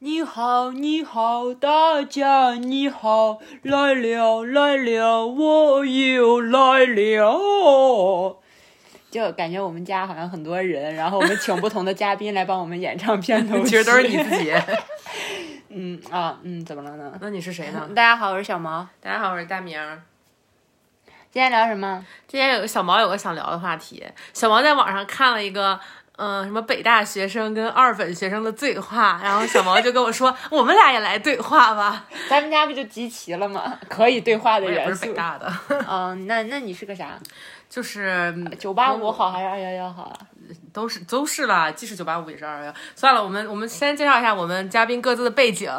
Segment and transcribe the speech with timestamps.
[0.00, 8.38] 你好，你好，大家你好，来了来了，我又来了。
[9.10, 14.54] 就感觉我们家好像很多人，然后我们请不同的嘉宾来帮我们演唱片头曲， 其实都是你自己。
[15.70, 17.12] 嗯啊嗯，怎么了呢？
[17.20, 17.88] 那你是谁呢？
[17.88, 18.86] 大家好，我是小毛。
[19.00, 19.76] 大家好，我是大明。
[21.32, 22.06] 今天聊什么？
[22.28, 24.04] 今天有个小毛有个想聊的话题。
[24.32, 25.80] 小毛在网上看了一个，
[26.18, 32.04] 嗯，什么北大学生跟二本学生的对话，然后小毛就跟我说，我们俩也来对话吧。
[32.28, 33.78] 咱们家不就集齐了吗？
[33.88, 34.90] 可以对话的元素。
[34.90, 35.52] 不是北大的。
[35.88, 37.16] 嗯，那那你是个啥？
[37.70, 40.18] 就是九八五好还是二幺幺好啊？
[40.72, 42.74] 都是都是啦，既是九八五也是二幺幺。
[42.96, 45.70] 算了，我们我们先介绍一下我们嘉宾各自的背景，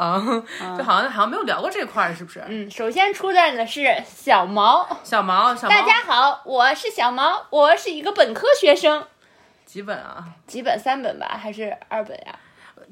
[0.78, 2.42] 就好像好像没有聊过这块，是不是？
[2.48, 5.70] 嗯，首先出战的是小毛，小毛，小毛。
[5.70, 9.04] 大家好，我是小毛，我是一个本科学生。
[9.70, 10.28] 几本啊？
[10.48, 10.80] 几本？
[10.80, 12.36] 三本吧，还是二本呀？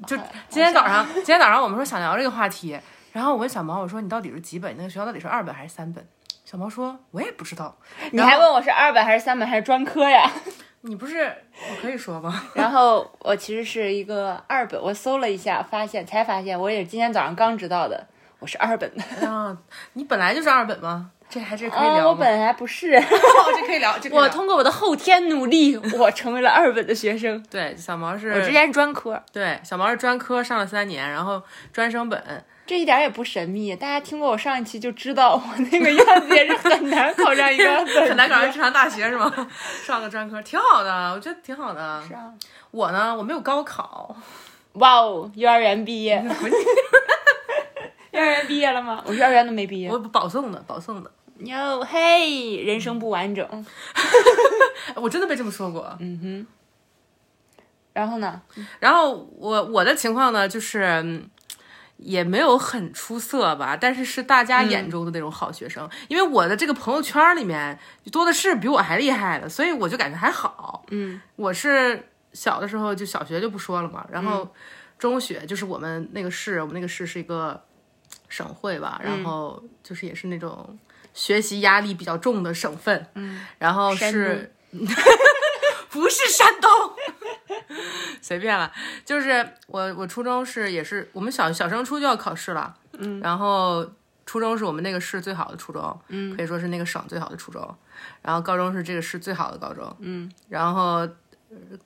[0.06, 0.16] 就
[0.48, 2.78] 今天早上，今天早上我们说想聊这个话题，
[3.10, 4.72] 然后我问小毛，我说你到底是几本？
[4.76, 6.06] 那个学校到底是二本还是三本？
[6.44, 7.76] 小毛说：“我也不知道。”
[8.12, 10.30] 你还问我是二本还是三本还是专科呀？
[10.82, 12.44] 你不是我可以说吗？
[12.54, 18.06] 然后我其实是一个二本，我搜了一下，发现才发现我也是今天早上刚知道的，
[18.38, 19.28] 我是二本的。
[19.28, 19.58] 啊，
[19.94, 21.10] 你本来就是二本吗？
[21.30, 22.08] 这还是可以聊吗？
[22.08, 23.94] 我本来不是， 这可以聊。
[24.12, 27.42] 我通过我的后天努力，我成为了二本的学生。
[27.50, 29.22] 对，小毛是，我之前是专科。
[29.32, 32.44] 对，小毛是专科上了三年，然后专升本。
[32.66, 37.64] 这一点也不神秘，大家听过我上一期就知道，我那个样子也是很难考上一个
[38.06, 39.30] 很难考上正常大学是吗？
[39.84, 42.02] 上个专科挺好的，我觉得挺好的。
[42.06, 42.32] 是啊，
[42.70, 44.14] 我呢，我没有高考。
[44.74, 46.22] 哇哦，幼儿园毕业。
[48.12, 49.02] 幼儿园毕业了吗？
[49.06, 49.90] 我幼儿园都没毕业。
[49.90, 51.10] 我保送的，保送的。
[51.38, 53.66] 哟嘿，人生不完整。
[54.96, 55.96] 我真的被这么说过。
[56.00, 56.46] 嗯哼。
[57.92, 58.40] 然后呢？
[58.80, 61.22] 然后我我的情况呢，就是。
[62.00, 65.90] 也没有很出色吧，但是是大家眼中的那种好学生。
[66.06, 67.76] 因为我的这个朋友圈里面
[68.12, 70.84] 多的是比我还厉害的，所以我就感觉还好。
[70.90, 74.48] 嗯，我是小的时候就小学就不说了嘛，然后
[74.96, 77.60] 中学就是我们那个市，我们那个市是一个
[78.28, 80.78] 省会吧，然后就是也是那种
[81.18, 83.06] 学习压力比较重的省份。
[83.14, 84.52] 嗯，然后是。
[85.90, 86.70] 不是山东，
[88.20, 88.70] 随便了。
[89.06, 93.90] 就是我，我初中是也是我们小小升初就要考试了，嗯，然后
[94.26, 97.74] 初中是我们那个市最好的初中，嗯，可以说是那个省最好的初中，
[98.20, 101.08] 然后高中是这个市最好的高中，嗯，然后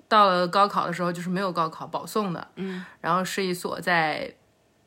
[0.09, 4.35] 到了高考的时候就是没有高考保送的，嗯，然后是一所在。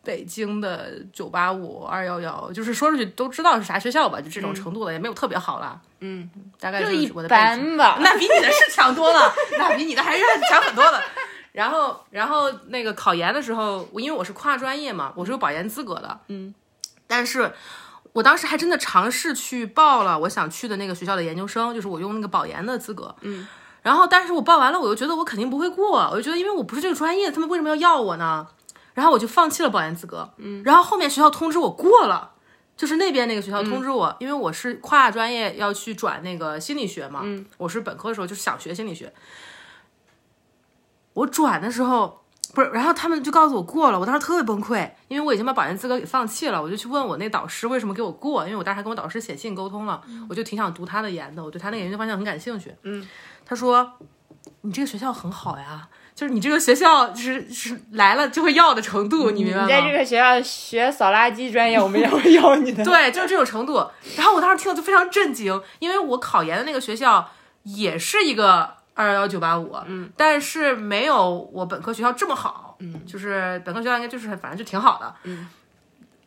[0.06, 5.82] 北京的九八五二幺幺，就是说出去都知道是啥学校吧，就这种程度的，也没有特别好了。
[6.00, 6.30] 嗯，
[6.60, 7.98] 大概就是我的班吧。
[8.02, 11.02] 那比你的是强多了， 那比你的还是强很多的。
[11.52, 16.20] 然后，然后那个考研的时候，我因为我是跨专业嘛，我是有保研资格的。
[16.28, 16.54] 嗯，
[17.08, 17.52] 但是
[18.14, 23.16] 我当时还真的尝试去报了我想去的那个学校的研究生，就是我用那个保研的资格。
[23.22, 23.48] 嗯，
[23.82, 28.46] 然后，但是我报完了，我又觉得我肯定不会过，我就觉得因为我不是这个专业，他们为什么要要我呢？
[28.96, 32.32] 然后我就放弃了保研资格，嗯，然后后面学校通知我过了，
[32.76, 39.14] 就是那边那个学校通知我，因为我是跨专业要去转那个心理学嘛，嗯，我是本科的时候就想学心理学，
[41.14, 42.24] 我转的时候
[42.54, 53.06] 不是，然后他们就告诉我过了，我当时特别崩溃，因为我已经把保研资格给放弃了，我就去问我那导师为什么给我过，因为我当时还跟我导师写信沟通了，我就挺想读他的研的，我对他那个研究方向很感兴趣，嗯，
[53.46, 53.92] 他说
[54.62, 55.90] 你这个学校很好呀。
[56.16, 59.66] 就是你这个学校，就是是来了就会要的程度，你明白吗？
[59.66, 62.82] 你在这个学校学扫垃圾专业，我们也会要你的。
[62.86, 63.86] 对，就是这种程度。
[64.16, 67.30] 然后我当时听了就非常震惊，因为我考研的那个学校
[67.64, 75.50] 也是一个二幺幺九八五，嗯，但是没有我本科学校这么好，嗯，就是本科学校应该就是反正就挺好的，嗯。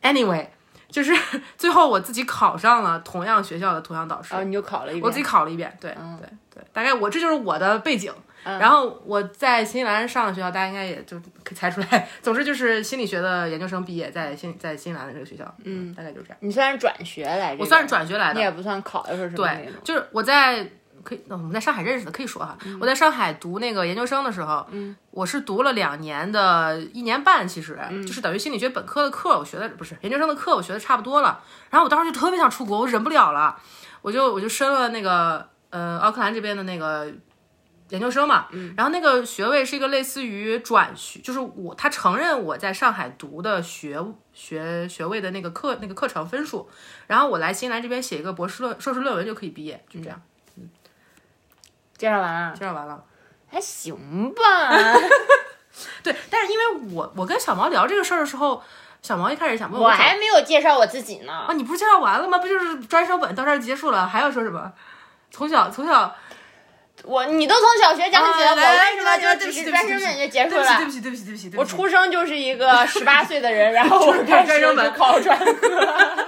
[0.03, 0.45] Anyway，
[0.91, 1.13] 就是
[1.57, 8.13] 最后我自己考上了同样学校的同样导师，哦，你就考了一遍，我自己考了一遍，对，对，对，大概我这就是我的背景。
[8.43, 12.07] 然后我在新西兰上的学校，大家应该也就可以猜出来。
[12.21, 16.37] 总之就是心理学的研究生毕业，在新在新西兰的这个学校，嗯，大概就是这样。
[16.39, 17.61] 你算是转学来着？
[17.61, 20.67] 我算是转学来的，你也不算考的时候什么对，就是我在
[21.03, 22.57] 可以，我们在上海认识的，可以说哈。
[22.79, 31.41] 我在上海读那个研究生的时候，嗯，我是读了两年的一年半，其实就是等于心理学本科的课，我学的不是研究生的课，我学的差不多了。
[31.69, 33.55] 然后我当时就特别想出国，我忍不了了，
[34.01, 37.11] 我就我就申了那个呃奥克兰这边的那个。
[37.89, 43.99] 研究生嘛，嗯然后那个学位是一个类似于转学，就是我他承认我在上海读的学
[44.33, 46.69] 学学位的那个课那个课程分数，
[47.07, 50.21] 然后我来新西兰这边写一个博士论硕士论文就可以毕业，就这样。
[50.57, 50.69] 嗯
[51.97, 53.03] 介绍完了，介绍完了，
[53.51, 54.41] 还行吧。
[56.01, 58.63] 对，但是因为我我跟小毛聊这个事儿的时候，
[59.01, 61.53] 小毛一开始想问我我还没有介绍我自己呢啊，。
[61.53, 62.37] 你不是介绍完了吗？
[62.37, 64.71] 不就是专升本到这儿结束了，还要说什么？
[65.31, 66.15] 从小从小
[67.09, 70.69] 我你都从小学讲起了，我为什么就只是专升本就结束了不？
[70.69, 75.87] 起对不起对不起对不起，我出生就是一个 十八岁的人，然后我开始就考专科，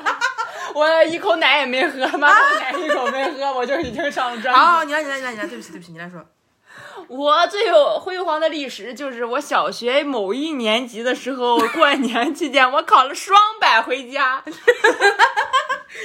[0.73, 2.29] 我一口奶也没喝，妈妈
[2.59, 4.59] 奶一口没喝， 我就已经上了专科。
[4.59, 6.25] 好，你来你来你来你来，对不起对不起，你来说。
[7.07, 14.41] 我最有辉煌的历史就是我小学某一年级的时候，过年期间我考了双百回家，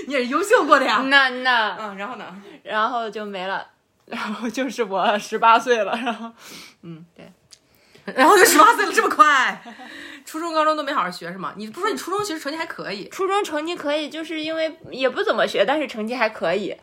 [0.06, 1.00] 你也是优秀过的呀。
[1.06, 2.26] 那那嗯，然后呢？
[2.64, 3.64] 然后就没了，
[4.06, 6.32] 然后就是我十八岁了，然后
[6.82, 7.31] 嗯对。
[8.14, 9.61] 然后就十八岁了，这么快？
[10.25, 11.53] 初中、高中都没好好学是吗？
[11.56, 16.76] 你不说你初中其实成绩还可以初中成绩可以，就是因为也不怎么学，但是成绩还可以，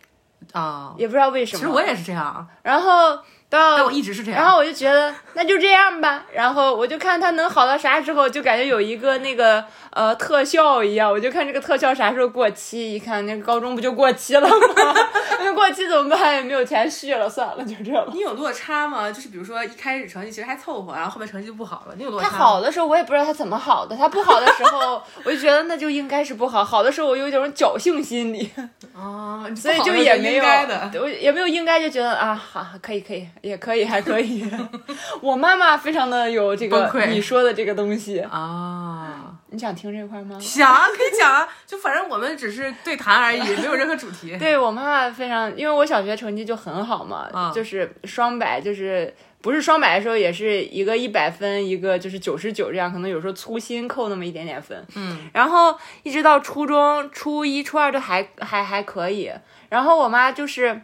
[0.52, 0.94] 啊？
[0.98, 1.60] 也不知道为什么。
[1.60, 3.18] 其实我也是这样，然后
[3.60, 4.42] 到但我一直是这样。
[4.42, 14.56] 然后我就觉得那就这样吧，然后我就看他能好到啥时候，就感觉有一个那个呃特效一样，我就看这个特效啥时候过期，一看那个高中不就过期了吗？
[15.46, 16.36] 那过期怎么办？
[16.36, 18.06] 也没有钱续了，算了，就这样。
[18.14, 19.12] 你有落差吗？
[19.12, 22.44] 就是比如说一开始成绩其实还凑合，然后后面成绩就不好了，你有落他差他？
[22.44, 28.50] 好的时候我也不知道他怎么好的，他不好的时候我就觉得那就应该是不好，好的时候我有一种侥幸心理，
[28.96, 30.92] 啊，所以就就也没有应该的。
[31.02, 34.50] 我也没有应该就觉得啊，好可以可以也可以还可以。
[35.22, 40.40] 我妈妈非常的有这个你说的这个东西，啊，你想听这块吗？
[40.40, 44.36] 想啊可以讲啊，就反正我们只是对谈而已，没有任何主题。
[44.40, 54.82] 对我妈妈非常，因为我小学成绩就很好嘛，啊就是双百，就是不是双百的时候也是一个一百分，一个就是九十九这样，可能有时候粗心扣那么一点点分。
[54.96, 59.30] 嗯，然后一直到初中初一、初二都还还还可以。
[59.68, 60.82] 然后我妈就是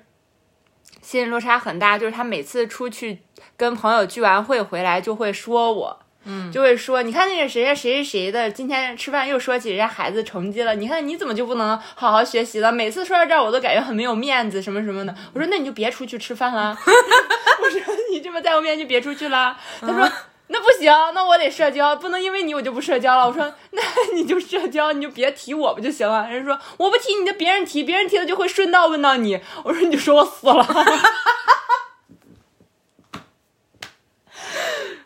[1.09, 3.17] 心理落差很大，就是他每次出去
[3.57, 5.99] 跟朋友聚完会回来就会说我。
[6.25, 12.71] 嗯，就会说，你看那个谁谁谁谁谁的，今天吃饭又说起人家孩子成绩了，你看你怎么就不能好好学习了？
[12.71, 15.15] 每次说到这儿，我都感觉很没有面子，什么什么的。
[15.33, 16.77] 我说那你就别出去吃饭了，
[17.63, 17.81] 我说
[18.11, 19.57] 你这么在我面前就别出去了。
[19.81, 20.07] 他说。
[20.51, 23.27] 那不行，那我得社交，不能因为你我就不社交了。
[23.27, 23.81] 我说， 那
[24.15, 26.27] 你就社交，你就别提我不就行了？
[26.27, 29.39] 人家说我不提你就别人提，别人提了就会顺道问到你。
[29.63, 30.65] 我说你就说我死了。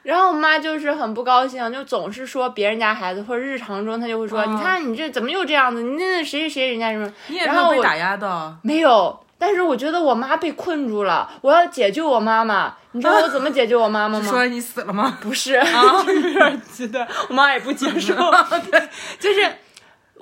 [0.03, 5.81] 然后我妈就是很不高兴，就总是说别人家孩子，或者日常中她就会说，哦你看你这怎么又这样子？
[5.81, 7.13] 你那谁谁谁人家什么？
[7.27, 8.57] 你也然后我没有被打压的。
[8.63, 12.73] 没有，但是我觉得我妈被困住了，我要解救我妈妈。
[12.93, 14.25] 你知道我怎么解救我妈妈吗？
[14.31, 15.17] 说你死了吗？
[15.21, 15.59] 不是，
[16.05, 18.13] 就是有点极端，我妈也不接受。
[18.71, 19.45] 对，就是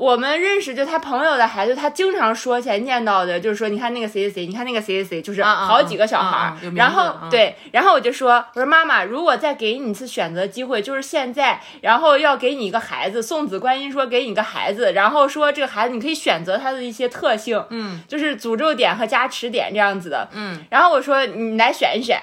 [0.02, 6.58] 我们认识就他朋友的孩子，他经常说起来念叨的，就是说你看那个谁谁谁，你看那个谁谁谁，就是好几个小孩儿。
[6.76, 7.28] 然后、啊。
[7.30, 18.02] 对，然后我就说，我说妈妈，如果再给你一次选择机会，就是现在，然后要给你一个孩子，送子观音说给你一个孩子，然后说这个孩子你可以选择他的一些特性，嗯。
[18.08, 20.28] 就是诅咒点和加持点这样子的。
[20.34, 22.20] 嗯，然后我说你来选一选，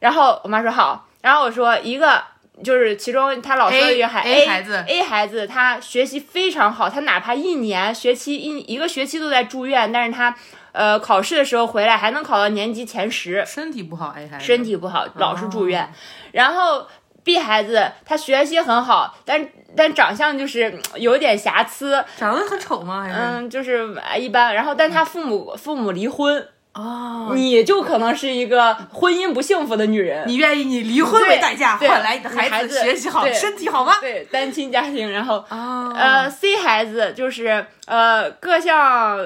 [0.00, 2.22] 然后我妈说好，然后我说一个
[2.62, 10.34] 就是其中他老说的一个孩 A- A 孩子 A 孩子他学习非常好，他哪怕一年学期一一个学期都在住院，但是他
[10.72, 15.88] 呃考试的时候回来还能考到年级前十，身体不好，A 孩子身体不好老是住院，哦
[16.32, 16.86] 然后。
[17.24, 19.46] B 孩子他学习很好，但
[19.76, 23.02] 但长相就是嗯有点瑕疵，长得很丑吗？
[23.02, 24.54] 还是嗯，就是呃一般。
[24.54, 30.28] 然后，但他父母父母离婚，哦，你就可能是一个婚姻不幸福的女人。
[30.28, 33.94] 你愿意以离婚为代价对换来你的孩子学习好、对身体好吗？
[34.00, 39.18] 对单亲家庭，然后哦呃，C 孩子就是呃各项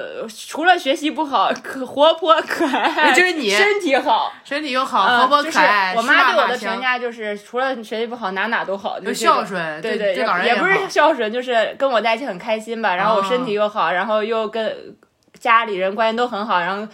[0.49, 12.95] 除了学习不好， 可活泼可爱，就是你身体好，身体又好，呃活泼可爱，我妈对我的评价就是，除了学习不好，哪哪都好，就孝顺对对，也不是孝顺，就是跟我在一起很开心吧。
[12.95, 14.75] 然后我身体又好，然后又跟
[15.43, 16.87] 家里人关系都很好，然后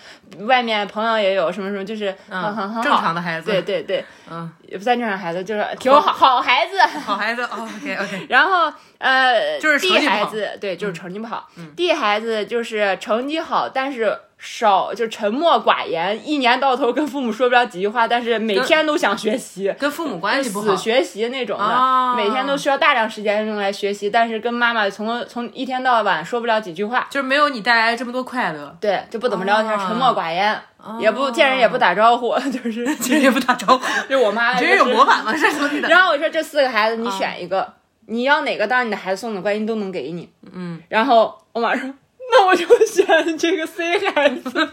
[0.48, 3.52] 外面朋友也有什么什么，就是很很很好，正常的孩子。
[3.52, 6.82] 对对对，嗯，也不算正常孩子，就是挺好好孩子。
[7.06, 11.48] 好孩子哦，OK OK， 然后呃，就是成 D 孩子对，就是成绩不好。
[11.76, 19.74] D 孩子就是成绩好，但是少就沉默寡言，一年到头跟父母说不了几句话，但是每天都想学习。
[19.78, 20.74] 跟父母关系不好。
[20.74, 22.16] 死，学习那种的，啊。
[22.16, 30.58] 每天都需要大量时间用来学习，但是跟妈妈从从一天到晚说不了几句话，就是没有你带来这么多快乐，对，就不怎么聊天，啊沉默寡言，
[31.00, 35.34] 也不见人也不打招呼， 就是见人也不打招呼， 就我妈这人有模板吗？
[35.34, 35.90] 这兄弟的？
[35.90, 37.74] 然后我说这四个孩子你选一个，
[38.06, 40.30] 你要哪个当你的孩子送的观音都能给你。
[40.54, 41.90] 嗯，然后我妈说，
[42.32, 44.50] 那我就选这个 C 孩子。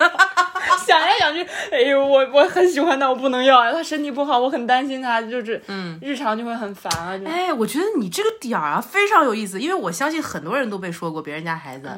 [0.84, 3.72] 想来想去，哎呦，我我很喜欢他，我不能要啊！
[3.72, 7.16] 他身体不好，我很担心他，就是嗯，日常就会很烦啊。
[7.16, 11.88] 就哎，我觉得你这个点儿啊非常有意思，因为我相信很多人都被说过别人家孩子，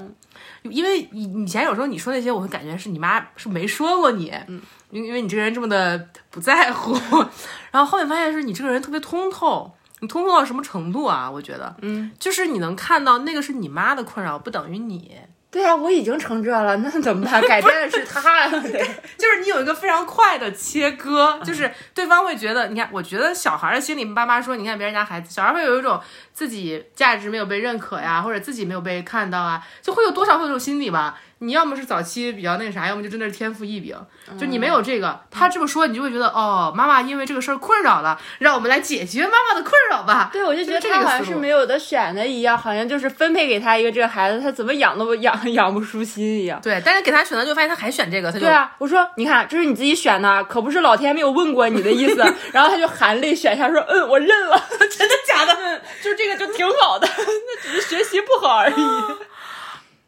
[0.63, 4.61] 因为以以前有时候你说那些，我会感觉是你妈是没说过你，嗯，
[4.91, 6.95] 因因为你这个人这么的不在乎，
[7.71, 9.75] 然后后面发现是你这个人特别通透。
[10.01, 11.29] 你通透到什么程度啊？
[11.29, 15.17] 我觉得，嗯，就是你能看到那个是你妈的困扰，不等于你。
[15.51, 17.41] 对啊，我已经成这了，那怎么办？
[17.43, 18.51] 改变的是他 呀。
[18.51, 25.99] 就是你有一个非常快的切割，就是对方会觉得，你看，我觉得小孩的心里，爸妈说，你看别人家孩子，小孩会有一种
[26.39, 31.19] 自己价值没有被认可呀，或者自己没有被看到啊，就会有多少会有这种心理吧。
[31.41, 33.97] 你要么是早期比较那啥，要么就真的是天赋异禀，
[34.39, 40.31] 就你没有这个，他这么说，你就会觉得哦，妈妈因为这个事儿困扰了，让我们来解决妈妈的困扰吧。
[40.33, 46.61] 对，我就觉得他好像是没有的选的一样，好像就是分配给他一个这个孩子，他怎么养都养养不舒心一样。
[46.61, 52.17] 对，但是给他选择就发现他还选这个，他就对啊，我说你看这是你自己选的，可不是老天没有问过你的意思。
[52.53, 55.15] 然后他就含泪选下说，嗯，我认了， 真的
[55.47, 55.83] 假的？
[56.03, 58.75] 就这个就挺好的， 那只是学习不好而已。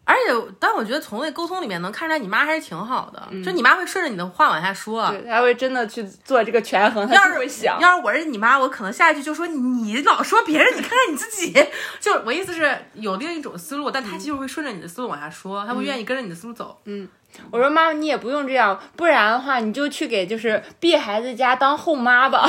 [0.02, 3.28] 而且，但我觉得从那沟通里面能看出来，你妈还是挺好的。
[3.44, 7.08] 就你妈会顺着你的话往下说，对，她会真的去做这个权衡。
[7.10, 11.54] 要是会想，要是我是你妈，我可能下一句就说你老说别人，你看看你自己。
[12.00, 16.80] 就我意思是有另一种思路，但她其实会顺着你的思路往下说，她会愿意跟着你的思路走。
[16.86, 17.06] 嗯。
[17.52, 22.48] 我说妈妈，你也不用这样，不然的话，你就去给就是 B 孩子家当后妈吧。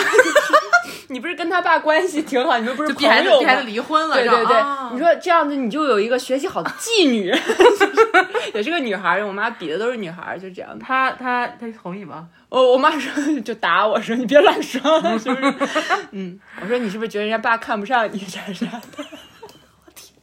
[1.12, 3.48] 你不是跟他爸关系挺好，你们不是朋友吗？
[3.48, 4.64] 孩子离婚了，对对对。
[4.94, 7.28] 你说这样子，你就有一个学习好的妓女，
[8.56, 9.22] 也是个女孩。
[9.24, 10.80] 我妈比的都是女孩，就这样。
[10.80, 12.30] 她她她同意吗？
[12.48, 14.82] 我我妈说就打我说你别乱说，
[15.20, 15.54] 是不是？
[16.12, 18.66] 嗯，我说你是不是觉得人家爸看不上你啥啥
[18.96, 19.04] 的？
[19.86, 20.16] 我天！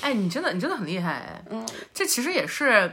[0.00, 1.42] 哎，你真的你真的很厉害。
[1.50, 2.90] 嗯，这其实也是。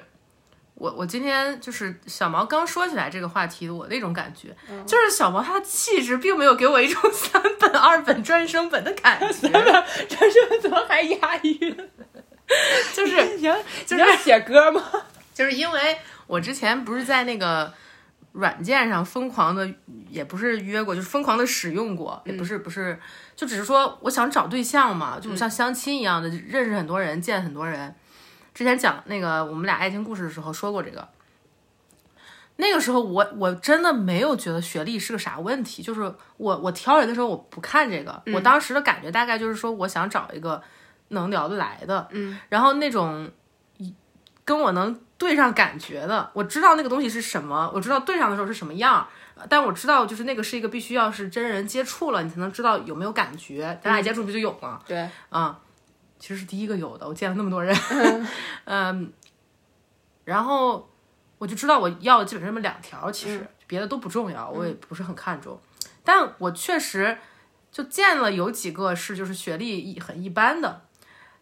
[0.75, 4.55] 我我今天就是小毛刚说起来这个话题，我那种感觉，
[4.85, 11.77] 就是小毛他的气质并没有给我一种三本二本专升本的感觉，三本专升本怎么还押韵？
[12.93, 13.39] 就是
[13.85, 14.83] 就是写歌吗？
[15.33, 17.73] 就是因为我之前不是在那个
[18.33, 19.67] 软件上疯狂的，
[20.09, 22.99] 也不是约过，就是疯狂的使用过，也不是不是，
[23.35, 27.95] 就只是说我想找对象嘛，就像相亲一样的，认识很多人，见很多人。
[28.55, 31.05] 之前讲那个我们俩爱情故事的时候说过这个，
[32.55, 36.01] 那个时候我我真的没有觉得学历是个啥问题，就是
[36.37, 40.63] 我我挑人的时候我不看这个，我当时的感觉大概就是说我想找一个
[41.09, 43.29] 能聊得来的，嗯，然后那种
[44.45, 49.05] 跟我能对上感觉的，我知道那个东西是什么，我知道对上的时候是什么样，
[49.49, 54.79] 但我知道就是那个是一个必须要是真人接触了，你才能知道有没有感觉，咱俩接触不就有吗？
[54.87, 55.59] 对，啊。
[56.25, 57.71] 其实是第一个有的，我见了那么多人，
[58.65, 59.13] 嗯，
[60.23, 60.89] 然后
[61.37, 65.61] 我就知道我要的基本上这么两条，其实别的都不重要，我也不是很看重，
[66.03, 67.15] 但我确实
[67.71, 70.81] 就见了有几个是就是学历一很一般的，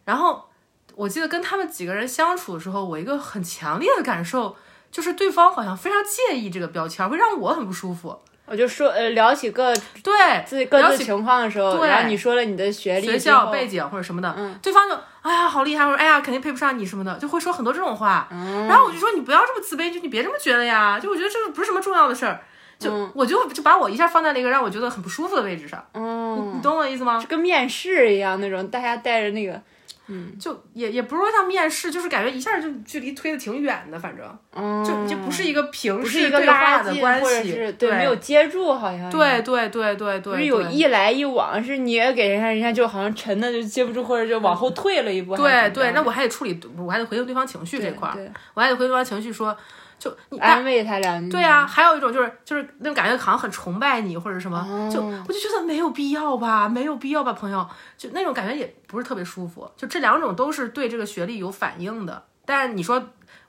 [0.04, 0.50] 然后
[0.96, 4.54] 我记得跟他们几个人相处的时候，我一个很强烈的感受
[4.90, 8.20] 就是对方好像非常介意这个标签，会让我很不舒服。
[8.46, 9.72] 我就说，呃，聊起各
[10.02, 10.12] 对
[10.46, 18.28] 自己各自情况的时候，然后你说了你的学历、学校背景或者什么的，对方就哎呀好厉害，或者哎呀肯定配不上你什么的，就会说很多这种话。
[18.68, 21.00] 然后我就说你不要这么自卑，就你别这么觉得呀。
[21.00, 22.40] 就我觉得这个不是什么重要的事儿，
[22.78, 25.82] 就我就就把我一下放在了一个让我觉得很不舒服的位置上。
[25.94, 27.18] 嗯，你懂我意思吗？
[27.18, 29.60] 就跟面试一样那种，大家带着那个。
[30.06, 48.14] 嗯，就也也不是说像面试，就是感觉一下就距离推的挺远的，反正，就就不是一个平视对话的关系，对，没有接住，好像，对对对对对，不是有一来一往，是你也给人家，人家就好像沉的就接不住，或者就往后退了一步，对对，那我还得处理，我还得回应对方情绪这块儿，
[48.54, 49.56] 我还得回应对方情绪说。
[49.98, 59.70] 就你安慰他两句，对啊，还有一种就是就是那种感觉，好像很崇拜你或者什么，就我就觉得没有必要吧，没有必要吧，朋友，就那种感觉也不是特别舒服。
[59.76, 63.02] 就这两种都是对这个学历有反应的，但是你说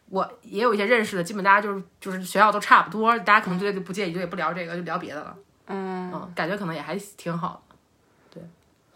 [0.09, 5.35] 我也有一些认识的，基本大家就是就是学校都差不多，大家可能就不介意，就也不聊这个，就聊别的了。
[5.67, 7.64] 嗯嗯，感觉可能也还挺好。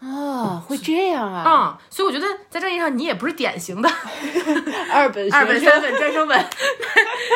[0.00, 1.42] 哦，会这样啊！
[1.42, 3.88] 啊，所以我觉得在这意义上，你也不是典型的
[4.90, 6.46] 二本、二本、三本专升本，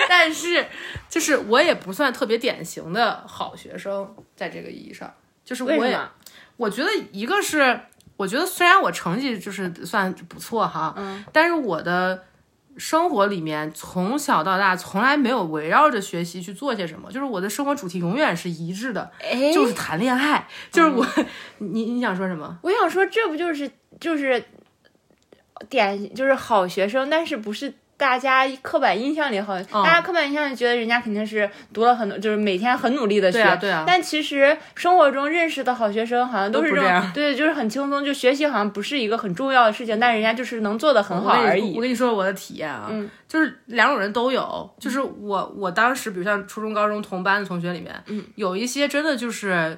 [0.08, 0.66] 但是
[1.08, 5.12] 就是我也不算特别典型的好学生，在这个意义上，
[5.44, 5.98] 就是我也，
[6.56, 7.80] 我觉得一个是，
[8.16, 12.24] 我觉得虽然我成绩就是算不错哈，嗯，但是我的。
[12.76, 19.10] 生活里面从小到大从来没有围绕着学习去做些什么，就是我的生活主题永远是一致的，
[19.54, 20.46] 就是谈恋爱。
[20.70, 21.06] 就是我，
[21.58, 22.58] 你你想说什么？
[22.62, 24.44] 我想说，这不就是就是
[25.68, 33.38] 典就是好学生，但是不是大家刻板印象里好，大家刻板印象里觉得人家肯定是读了很多，就是每天很努力的学。
[33.38, 41.80] 对啊对啊但其实生活中认识的好学生好像都是种这样对，就是很轻松，就学习好像不是一个很重要的事情，但人家就是能做的很好而已我。
[41.80, 49.76] 跟你说我的体验啊，嗯就是两种人都有，就是我我当时，比如像初中、高中同班的同学里面，嗯，有一些真的就是。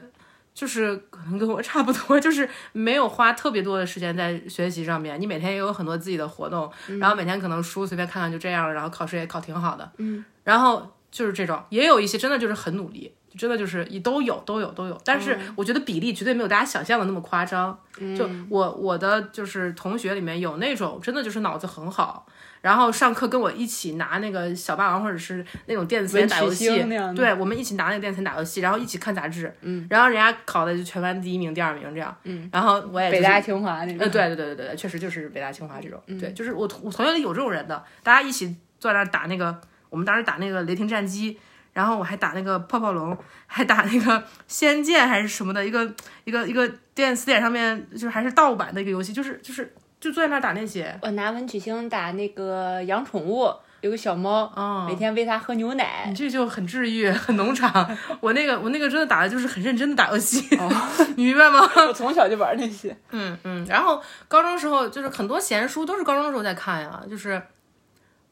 [0.57, 5.21] 就是可能跟我差不多， 就是没有花特别多的时间在学习上面。
[5.21, 17.79] 你每天也有很多自己的活动，然后每天可能书随便看看就这样了，然后考试也考挺好的，嗯，然后就是这种，也有一些真的就是很努力，真的就是也都有都有都有，但是我觉得比例绝对没有大家想象的那么夸张。
[18.17, 22.27] 就我我的就是同学里面有那种真的就是脑子很好，
[22.61, 26.69] 然后上课跟我一起拿那个小霸王或者是那种电子琴打游戏
[27.15, 34.11] 对我们一起拿那个电子琴打游戏，然后一起看杂志，嗯，然后人家考的就全班第一名、第二名这样，嗯，然后我也、就是、北大、清华那呃，种。
[34.11, 41.39] 对对对对对对，确实就是北大清华这种，对，就是我我同学里有这种人的，大家一起坐在那儿打那个，我们当时打那个雷霆战机，
[41.77, 43.15] 然后我还打那个泡泡龙，
[43.47, 45.87] 还打那个仙剑还是什么的一个
[46.25, 53.53] 一个一个电死点上面就是还是盗版的一个游戏，就是就是就坐在那儿打那些，我拿文曲星打那个养宠物，
[53.83, 56.15] 有个小猫，嗯每天喂它喝牛奶你。
[56.15, 57.87] 这就很治愈，很农场。
[58.21, 60.49] 我那个我那个真的打的就是很认真的打游戏，
[61.17, 61.61] 你明白吗？
[61.87, 62.97] 我从小就玩那些。
[63.11, 67.41] 嗯嗯，然后高中时候就是很多闲书都是高中的时候在看呀，就是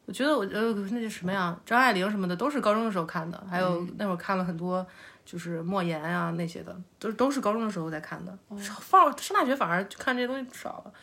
[0.05, 4.85] 我觉得我呃那叫什么呀，张爱玲什么的都是高中的时候看的，还有那会儿看了很多
[5.25, 8.37] 就是莫言啊那些的，都都是高中的时候在看的。
[8.79, 10.93] 放上大学反而就看这些东西少了，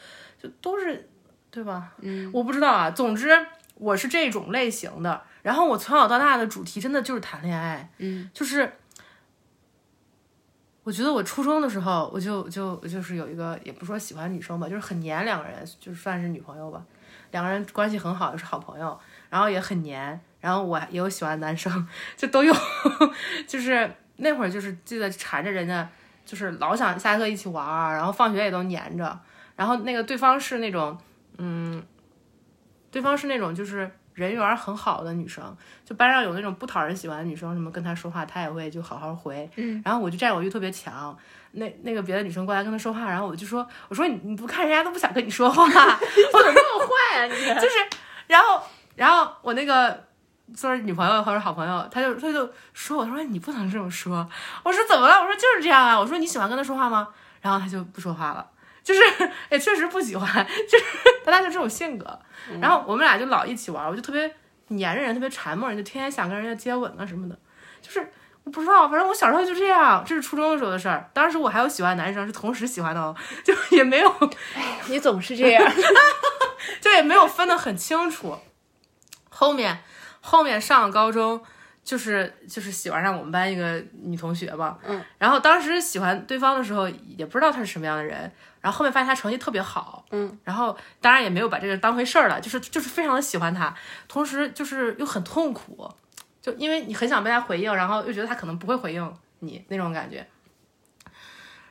[0.41, 1.09] 就都是
[1.51, 1.93] 对吧？
[2.01, 3.29] 嗯，我不知道啊，总之
[3.75, 5.23] 我是这种类型的。
[5.43, 8.73] 然后我从小到大的主题真的就是谈恋爱，嗯，就是。
[10.85, 16.85] 我觉得我初中的时候，我就就就是有一个，也不说喜欢女生吧，就是很黏两个人，就算是女朋友吧。
[17.33, 18.97] 两个人关系很好，又是好朋友，
[19.29, 20.21] 然后也很黏。
[20.41, 21.87] 然后我也有喜欢的男生，
[22.17, 22.55] 就都有。
[23.47, 25.89] 就是那会儿就是记得缠着人家，
[26.25, 29.19] 就是老想下课一起玩儿，然后放学也都黏着。
[29.57, 30.99] 然后那个对方是那种，
[31.39, 31.83] 嗯，
[32.91, 39.49] 对方是那种就是人缘很好的女生，就班上有那种不讨人喜欢的女生，什么跟她说话，她也会就好好回。
[39.57, 41.17] 嗯，然后我就占有欲特别强。
[41.55, 47.33] 那那个别的女生过来跟他说话，然后我就说，我说你你不看人家都不想跟你说话， 我怎么那么坏啊你？
[47.61, 47.77] 就是，
[48.27, 48.63] 然后
[48.97, 50.05] 然后我那个
[50.57, 54.29] 就是女朋友或者好朋友，他就他就说我，他说你不能这么说，
[54.63, 55.21] 我说怎么了？
[55.21, 57.09] 我说就是这样啊，我说你喜欢跟他说话吗？
[57.41, 58.47] 然后他就不说话了，
[58.83, 59.01] 就是
[59.51, 60.85] 也确实不喜欢，就是
[61.25, 62.19] 他他就这种性格，
[62.61, 64.35] 然后我们俩就老一起玩，我就特别
[64.69, 67.39] 黏着人，特别馋摸人，就天天想跟人家接吻啊什么的，
[67.81, 68.13] 就是。
[68.45, 71.09] 我不知道，反正我小时候就这样，这是初中的时候的事儿。
[71.13, 74.13] 当时我还有喜欢的男生，是同时喜欢的哦，就也没有，
[74.89, 75.73] 你总是这样。
[76.81, 78.37] 就也没有分得很清楚。
[79.29, 79.79] 后面
[80.21, 81.43] 后面上了高中，
[81.83, 93.75] 就是就是喜欢上我们班一个女同学吧，嗯，然后当时喜欢对方的时候，也不知道她是什么样的人，然后后面发现她成绩特别好，嗯，然后当然也没有把这个当回事儿了，就是就是非常的喜欢她，
[94.07, 95.93] 同时就是又很痛苦，
[96.43, 100.27] 就因为你很想被他回应，然后又觉得他可能不会回应你那种感觉。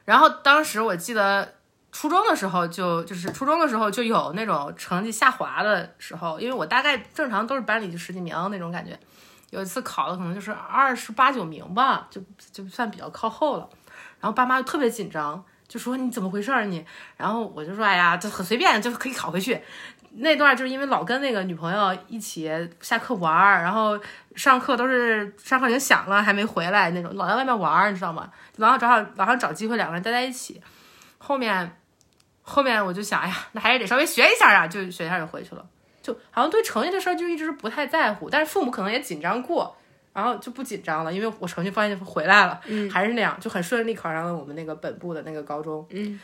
[0.06, 1.54] 然后当时我记得
[1.92, 8.98] 初中的时候就就是初中的时候就有那种成绩下滑的时候，因为我大概正常都是班里就十几名那种感觉，
[9.50, 13.70] 有一次考的可能就是二十八九名吧，就就算比较靠后了。
[14.20, 16.86] 然后爸妈就特别紧张，就说你怎么回事儿你？
[17.18, 19.62] 然后我就说哎呀，就很随便，就可以考回去。
[20.14, 22.50] 那段就是因为老跟那个女朋友一起
[22.82, 23.98] 下课玩儿，然后
[24.36, 28.30] 上课都是上课铃响了还没回来那种，老在外面玩儿，你知道吗？
[28.58, 30.62] 然后找老想找机会两个人待在一起。
[31.18, 31.78] 后面
[32.42, 35.66] 后面我就想，哎呀，那还是得稍微学一下啊，就学一下就回去了。
[36.02, 39.78] 就好像对成绩这事儿就一直不太在乎，但是父母可能也紧张过，
[40.14, 42.60] 然后就不紧张了，因为我成绩发现回来了，
[42.92, 45.86] 还是那样，就很顺利考上了我们那个本部的那个高中。
[45.92, 46.20] 嗯，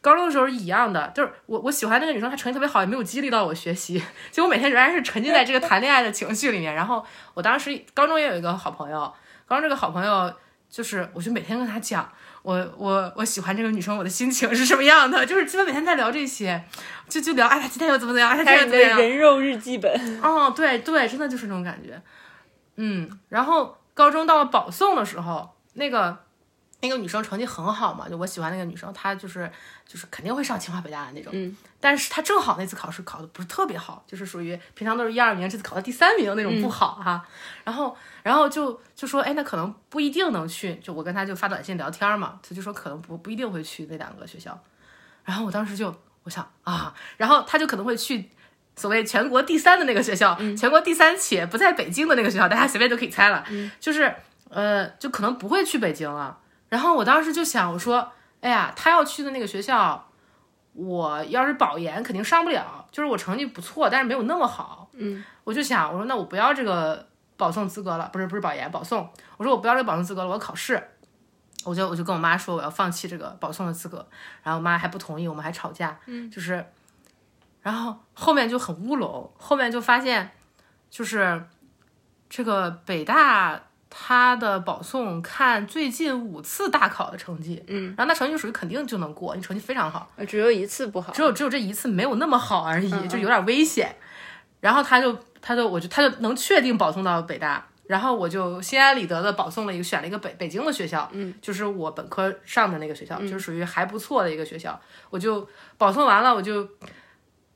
[0.00, 6.74] 高中的时候是一样的，就是我我喜欢那个女生，她成绩特别好，也没有激励到我学习， 就我每天仍然是沉浸在这个谈恋爱的情绪里面。
[6.74, 9.12] 然后我当时高中也有一个好朋友，
[9.46, 10.32] 高中这个好朋友
[10.68, 12.10] 就是，我就每天跟他讲。
[12.42, 15.26] 我我我喜欢这个女生，我的心情是什么样的？
[15.26, 16.64] 就是基本每天在聊这些，
[17.06, 19.10] 就就聊，哎，她今天又怎么怎么样，哎，她今开始你的天又怎么样？
[19.10, 20.22] 人肉日记本。
[20.22, 22.00] 哦，对对，真的就是那种感觉。
[22.76, 26.18] 嗯，然后高中到了保送的时候，那个
[26.82, 29.50] 那个女生成绩很好嘛，就我喜欢那个女生，她就是
[29.86, 31.30] 就是肯定会上清华北大的那种。
[31.34, 37.26] 嗯，但是她正好那次考试考的不是特别好，就是属于平常都是一二名，这次考到第三名那种不好哈、
[37.64, 40.76] 然后然后就就说，哎，那可能不一定能去。
[40.76, 44.58] 就我跟她就发短信聊天嘛，她就说可能不不一定会去那两个学校。
[45.24, 48.30] 然后我当时就我想啊，然后她就可能会去。
[48.76, 53.44] 所谓全国第三的那个学校，全国第三且不在北京的那个学校，大家随便就可以猜了，
[53.78, 54.14] 就是
[54.48, 56.38] 呃，就可能不会去北京了。
[56.70, 60.02] 然后我当时就想，我说，哎呀，他要去的那个学校，
[60.72, 64.88] 我要是保研肯定上不了，就是我成绩不错，但是没有那么好。
[64.94, 67.06] 嗯，我就想，我说那我不要这个
[67.36, 69.06] 保送资格了，不是不是保研保送，
[69.36, 70.82] 我说我不要这个保送资格了，我要考试。
[71.62, 73.98] 我就我就跟我妈说我要放弃这个保送的资格，
[74.42, 76.64] 然后我妈还不同意，我们还吵架，嗯，就是，
[77.60, 80.30] 然后后面就很乌龙，后面就发现，
[80.88, 81.46] 就是
[82.30, 91.12] 这个北大它的保送看最近五次大考的成绩，嗯，然后那成绩就属于肯定就能过，你成绩非常好，呃只有一次不好。
[91.12, 93.94] 只有只有这一次没有那么好而已，嗯就有点危险。
[94.60, 104.78] 然后他就他就我就他就能确定保送到北大，然后我就心安理得的保送了一个选了一个北北京的学校，嗯，就是我本科上的那个学校，就是属于还不错的一个学校。
[105.08, 106.68] 我就保送完了，我就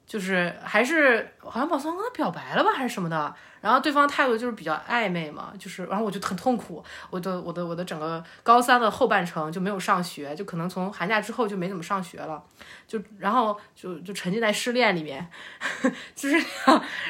[0.06, 3.34] 就是还是好像保送跟他表白了吧，还是什么的。
[3.60, 12.42] 然后对方态度就是比较暧昧嘛，就是然后我就很痛苦，我的我的我的整个高三的后半程就没有上学，就可能从寒假之后就没怎么上学了。
[12.86, 15.26] 就然后就就沉浸在失恋里面，
[16.14, 16.36] 就是。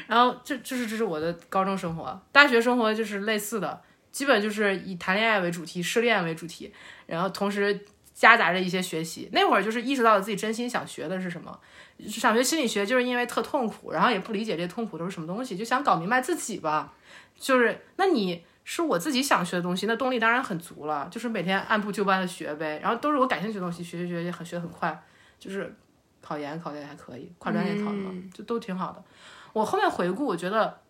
[0.06, 6.72] 然后这就是这是我的高中生活，大学生活就是类似的，基本就是以谈恋爱为主题，失恋为主题，
[7.06, 9.28] 然后同时夹杂着一些学习。
[9.32, 11.58] 那会儿就是意识到了自己真心想学的是什么，
[11.98, 16.92] 想学心理学就是因为特痛苦，然后也不理解这痛苦都是什么东西，就想搞明白自己吧。
[17.38, 18.44] 就是那你。
[18.66, 25.04] 是我自己想学的东西，那动力当然很足了，就是每天按部就班的学呗，然后都是我感兴趣的东西，学学学也很学很快，
[25.38, 25.76] 就是
[26.22, 29.04] 考研考的也还可以，跨专业考的嘛，就都挺好的。
[29.52, 30.80] 我后面回顾，我觉得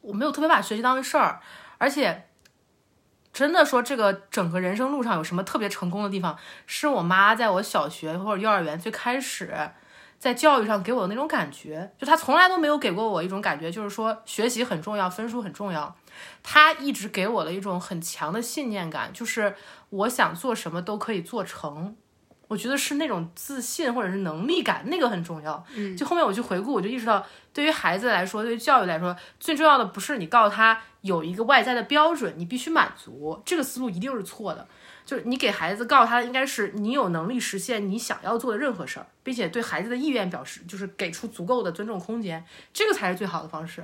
[0.00, 1.40] 我没有特别把学习当回事儿，
[1.78, 2.26] 而且
[3.32, 6.36] 真的说这个整个人生路上有什么特别成功的地方，
[6.66, 9.56] 是我妈在我小学或者幼儿园最开始
[10.18, 15.94] 在教育上给我的那种感觉，就他从来都没有给过我一种感觉，就是说学习很重要，分数很重要。
[16.42, 19.54] 他一直给我的一种很强的信念感，就是
[19.90, 21.96] 我想做什么都可以做成。
[22.48, 25.62] 我觉得是那种自信或者是能力感，那个很重要。
[25.74, 34.66] 嗯，就后面我去回顾，我就意识到，对于孩子来说，对于教育来说，最重要的不是你告诉他有一个外在的标准，你必须满足，这个思路一定是错的。
[35.08, 42.44] 就是你给孩子告诉他，应该是你有能力实现你想要做的任何事儿，并且对孩子的意愿表示，就是给出足够的尊重空间，
[42.74, 43.82] 这个才是最好的方式。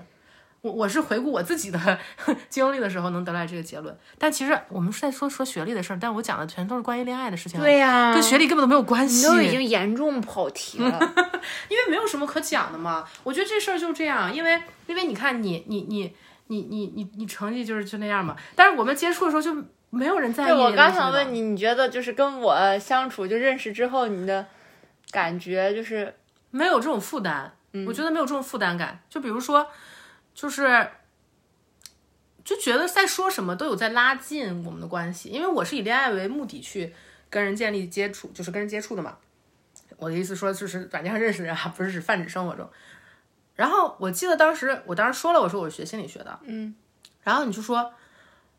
[0.61, 1.99] 我我是回顾我自己的
[2.51, 9.27] 经历的时候能得来这个结论，但其实我们是在说说学历的事儿，但我讲的全都是关于恋爱的事情，对呀、跟学历根本都没有关你系。
[9.27, 10.99] 都已经严重跑题了。
[11.71, 13.03] 因为没有什么可讲的嘛。
[13.23, 16.15] 我觉得这事儿就这样，因为因为你看你你你
[16.49, 18.37] 你你你你成绩就是就那样嘛。
[18.55, 19.55] 但是我们接触的时候就
[19.95, 20.47] 没有人在意。
[20.47, 24.47] 对，我刚想问，你，你觉得就是跟我相处就认识之后，你的
[25.11, 26.15] 感觉就是
[26.51, 27.53] 没有这种负担，
[27.87, 29.01] 我觉得没有这种负担感。
[29.09, 29.67] 就比如说，
[30.35, 30.89] 就是。
[32.45, 36.95] 就觉得在说什么都有在拉近我们的关系，因为我是以恋爱为目的去
[37.31, 39.17] 跟人建立接触，就是跟人接触的嘛。
[39.97, 42.69] 我的意思说，就是软件上认识的人还，不是指泛指生活中。
[43.55, 46.75] 然后我记得当时，我当时说了，我说我是学心理学的，嗯，
[47.23, 47.95] 然后你就说，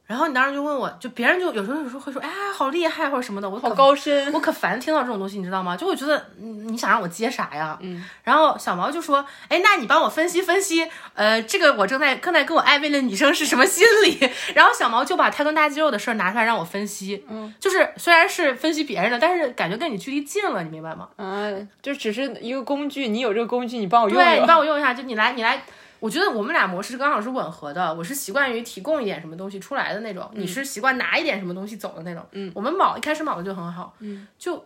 [0.07, 4.31] 然后你当时就问我，就别人就有时候有时候会说，哎，好厉害或者什么的，我好高深。
[4.31, 5.75] 我可烦听到这种东西，你知道吗？
[5.75, 7.75] 就我觉得嗯你想让我接啥呀？
[7.81, 8.03] 嗯。
[8.23, 14.19] 然后小毛就说：“哎，那你帮我分析分析，呃，这个我正在正在跟我暧昧的女生是什么心理？”
[14.53, 17.25] 然后小毛就把开臀大肌肉的事儿拿出来让我分析。
[17.27, 17.51] 嗯。
[17.59, 21.09] 就是虽然是分析别人的，但是感觉跟你距离近了，你明白吗？
[21.17, 24.45] 嗯，就只是一个工具，你有这个工具，你帮我用对你。
[24.45, 25.63] 帮我用一下，就你来你来。
[25.99, 32.25] 我觉得我们俩模式刚好是吻合的，我是习惯于提供一点什么东西出来的那种，你是习惯拿一点什么东西走的那种。
[32.31, 33.93] 嗯，我们卯一开始卯的就很好。
[33.99, 34.65] 嗯，就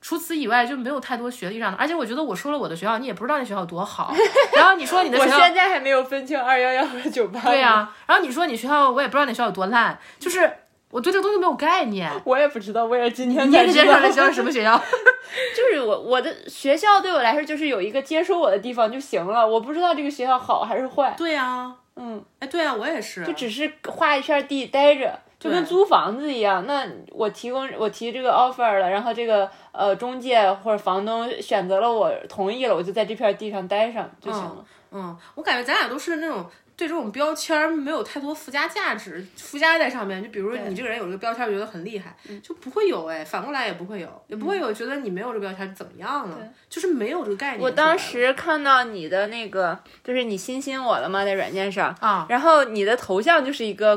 [0.00, 4.14] 除此以外就没有太多学历上的，而且我觉得我说了我的学校，你也不知道那学校有多好。
[4.54, 7.40] 然后你说你的我学校，我现在还没有分清二幺幺和九八。
[7.40, 10.50] 对呀、然后你说你学校，我也不知道那学校有多烂，就是
[10.90, 12.10] 我对这个东西没有概念。
[12.24, 14.76] 我也不知道，我也今天你介才知道绍那学校是什么学校？
[15.54, 23.24] 就是我我的学校对我来说就是有一个接收我的地方就行了，我不知道这个学校好还是坏，对呀、嗯，哎，对呀、我也是。
[23.24, 26.64] 就只是画一片地待着，就跟租房子一样。
[26.66, 34.64] 那我提供我提这个 offer 了，然后这个呃中介或者房东选择了我同意了，我就在这片地上待上就行了。
[34.90, 36.46] 嗯，我感觉咱俩都是那种
[36.78, 40.22] 对这种标签儿没有太多附加价值，附加在上面。
[40.22, 46.38] 就比如说你这个人有这个标签儿，觉得很厉害，就不会有哎，反过来也不会有，也不会有觉得你没有这个标签怎么样了，
[46.70, 47.60] 就是没有这个概念。
[47.60, 51.24] 我当时看到你的那个，就是你新新我了吗？
[51.24, 53.96] 在软件上，啊，然后你的头像就是一个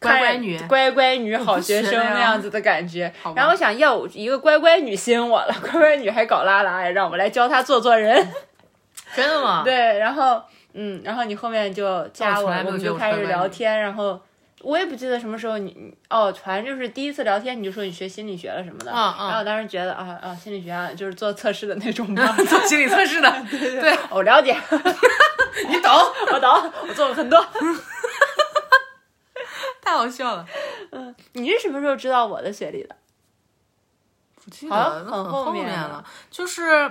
[0.00, 8.28] 乖乖女乖乖女好学生那样子的感觉然后我想要一个乖乖女吸引我了，乖乖女还搞拉拉呀，让我来教她做做人。
[9.14, 9.62] 真的吗？
[9.64, 10.42] 对，然后
[10.74, 14.20] 嗯，然后你后面就加我，我们就开始聊天，然后
[14.60, 19.26] 我也不记得什么时候你你哦，反正就是第一次聊天你就说你学心理学了什么的，嗯嗯。
[19.26, 23.98] 然后我当时觉得啊啊，心理学啊就是做测试的那种吧， 做心理测试的， 对，对,对。
[24.10, 24.52] 我了解，
[25.68, 25.90] 你懂，
[26.32, 27.44] 我懂，我做了很多。
[29.80, 30.46] 太好笑了。
[30.92, 32.94] 嗯你是什么时候知道我的学历的？
[34.44, 36.90] 不记好像得很后后面了了，就是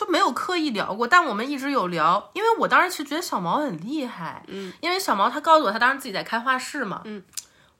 [0.00, 7.22] 就没有刻意聊过，但我们一直有聊，因为我当时其实觉得小毛很厉害，嗯，因为小毛他告诉我他当时自己在开画室嘛，嗯，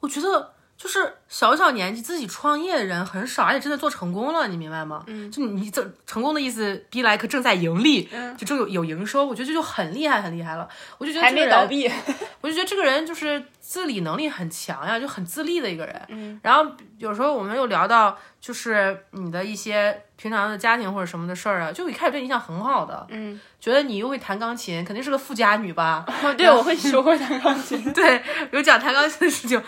[0.01, 5.05] 我觉得就是小小年纪自己创业的人很少，而且真的做成功了，你明白吗？
[5.09, 10.67] 嗯，就你这成功的意思，be like 正在盈利，嗯就正有有营收，我觉得这就很厉害很厉害了，
[10.97, 11.87] 我就觉得还没倒闭。
[12.41, 16.03] 我就觉得这个人就是自理能力很强呀，就很自立的一个人。
[16.09, 16.65] 嗯，然后
[16.97, 26.07] 有时候我们又聊到，就是你的一些平常的家庭或者什么的事儿啊，就一开始对你印象很好的，嗯，觉得你又会弹钢琴，肯定是个富家女吧？
[26.25, 27.81] 哦， 对，我会学会弹钢琴。
[27.93, 29.63] 对，有讲弹钢琴的事情，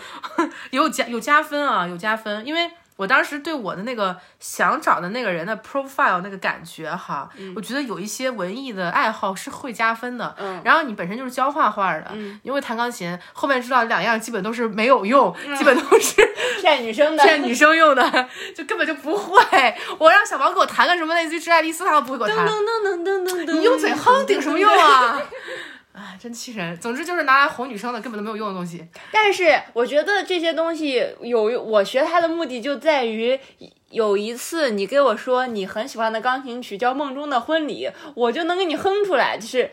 [0.77, 2.71] 有加有加分啊，有加分，因为。
[2.95, 10.33] 我当时对我的那个想找的那个人的 profile 那个感觉哈，我觉得有一些文艺的爱好是会加分的。
[10.37, 16.21] 嗯，然后你本身就是教画画的，嗯，因为弹钢琴，后面知道两样基本都是没有用，基本都是
[16.61, 17.23] 骗女生的。
[17.23, 19.75] 骗女生用的，就根本就不会。
[19.97, 22.47] 我让小王给我弹个什么类似于《致爱丽丝》，他都不会给我弹。
[22.47, 23.53] 噔噔噔噔噔噔。
[23.53, 25.19] 你用嘴哼顶什么用啊？
[25.93, 26.75] 哎，真气人！
[26.77, 28.83] 总之就是拿来哄女生的，根本都没有用的东西。
[29.11, 33.39] 但是我觉得这些东西有，我学它的目的就在于，
[33.91, 39.69] 有一次你给我说你很喜欢的钢琴曲叫《梦中的婚礼》，我就能给你哼出来，就是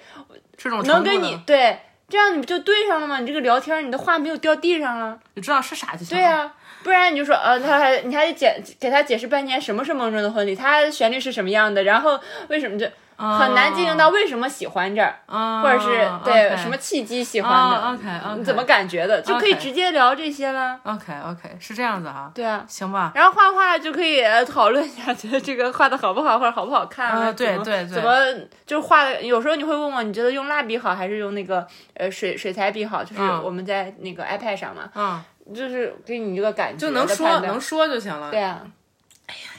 [0.59, 3.21] 这种能跟你对，这样你不就对上了吗？
[3.21, 6.19] 你这个聊天，你的话没有掉地上啊，你知道是啥就行。
[6.19, 6.53] 对呀、
[6.83, 12.87] 不然你就说，呃，他还你还得解给他解释半天什么是梦中的婚礼，它的旋律是什么样的，然后为什么就
[13.21, 15.89] 很难进行到为什么喜欢这儿，嗯，或者是
[16.25, 18.39] 对 OK 什么契机喜欢的，哦，OK，OK。
[18.39, 20.79] 你怎么感觉的，就可以直接聊这些了。
[20.85, 22.31] OK OK 是这样子哈。
[22.35, 23.13] 对啊，行吧。
[23.15, 27.87] 然后画画就可以呃讨论一下，觉得这个画的好不好，或者好不好看啊对对对。
[27.87, 28.17] 怎么
[28.65, 33.05] 就是画的，有时候你会问我，你觉得用蜡笔好还是用那个呃水水彩笔好？
[33.05, 33.41] 就是嗯。
[33.43, 38.31] 我们在那个 iPad 上嘛，嗯，就是给你一个感觉就能说能说就行了。
[38.31, 38.61] 对啊，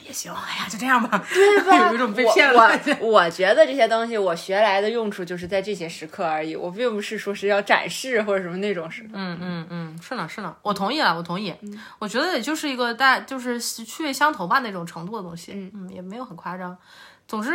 [0.06, 0.34] 也行。
[0.34, 1.24] 哎呀，就这样吧。
[1.34, 1.78] 对吧？
[1.90, 9.10] 有一种被骗了我我我觉得这些东西我学来的用处就是在这些时刻而已，我并不是说是要展示或者什么那种时刻。
[9.14, 11.54] 嗯嗯嗯，是呢是呢，我同意了，我同意。
[12.00, 16.78] 我觉得也就是一个大就是趣味相投吧那种程度的东西，嗯也没有很夸张。
[17.28, 17.52] 总之，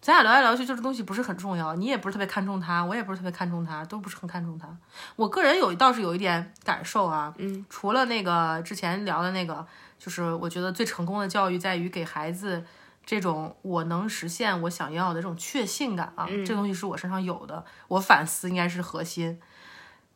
[0.00, 4.68] 咱俩聊来聊去，就是东西不是很重要，你也不是特别看重它，我也不是特别看重它，都不是很看重它。
[5.16, 9.66] 我个人有倒是有一点感受啊，嗯，除了那个之前聊的那个，
[9.98, 12.64] 就是我觉得最成功的教育在于给孩子。
[13.06, 19.40] 这种我能实现我想要的这种确信感啊，这东西是我身上有的，我反思应该是核心。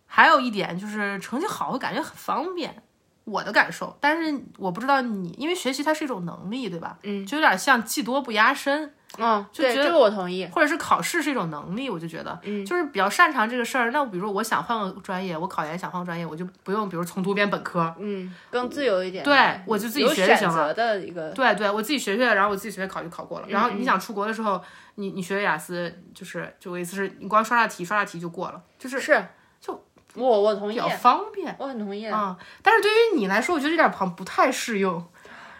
[0.07, 2.83] 还有一点就是成绩好，我感觉很方便，
[3.25, 3.97] 我的感受。
[3.99, 6.99] 但是我不知道你，因为学习它是一种能力，对吧？
[7.03, 10.47] 嗯，就有点像技多不压身，嗯，就，觉得这个我同意。
[10.53, 13.91] 或者是考试是一种能力，我就觉得，嗯就是比较擅长这个事儿。
[13.91, 19.23] 那比如说我想换个专业，我考研想换个专业，我就不用，比如从读编本科，嗯，更自由一点。
[19.25, 21.31] 对我就自己学就行了选择的一个。
[21.31, 23.47] 对对，我自己学学，然后我自己学学考就考过了。
[23.49, 24.63] 然后嗯你想出国的时候，
[24.97, 29.23] 你你学雅思，就是就我意思是你光刷刷题刷刷题就过了，就是是，
[29.61, 31.55] 就我我同意比较，方便。
[31.59, 32.07] 我很同意。
[32.07, 35.05] 啊、但是对于你来说，我觉得这点好像不太适用。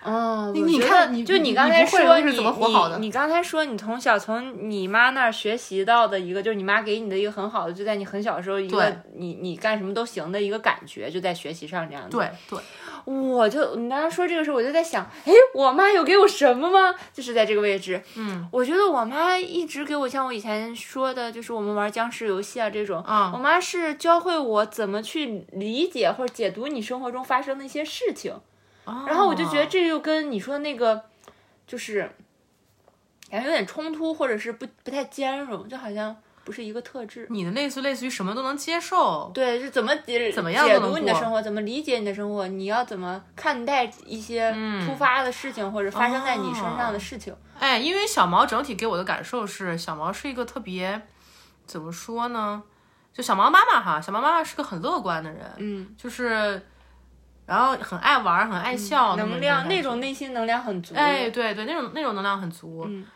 [0.05, 12.17] 嗯，你看就刚你不会才说你你你你刚才说你从小从你妈那儿学习到的一个，就是你妈给你的一个很好的，就在你很小的时候一个你你干什么都行的一个感觉，就在学习上这样子。
[12.17, 12.59] 对对，
[13.05, 16.95] 我就你刚刚说这个时候，我就在想，哎，我妈有给我什么吗？
[17.13, 28.35] 就是在这个位置，嗯我觉得我妈一直给我像我以前说的，就是我们玩僵尸游戏啊这种，啊我妈是教会我怎么去理解或者解读你生活中发生的一些事情。
[28.85, 31.05] 然后我就觉得哦这又跟你说的那个，
[31.67, 32.11] 就是
[33.31, 37.27] 感觉有点冲突，或者是不不太兼容，就好像不是一个特质。
[37.31, 47.35] 你的类似类似于什么都能接受，对，是怎么解怎么样解读你的生活，怎么理解你的生活，你要怎么看待一些嗯突发的事情、或者发生在你身上哦的事情。
[47.59, 51.01] 哎，因为小毛整体给我的感受是，小毛是一个特别
[51.65, 52.63] 怎么说呢？
[53.15, 56.67] 就小毛妈妈哈，小毛妈妈是个很乐观的人，嗯，就是
[57.47, 60.95] 然后很爱玩，很爱笑，能量那种内心能量很足。
[60.95, 62.85] 哎，对对，那种那种能量很足。
[62.89, 63.07] 嗯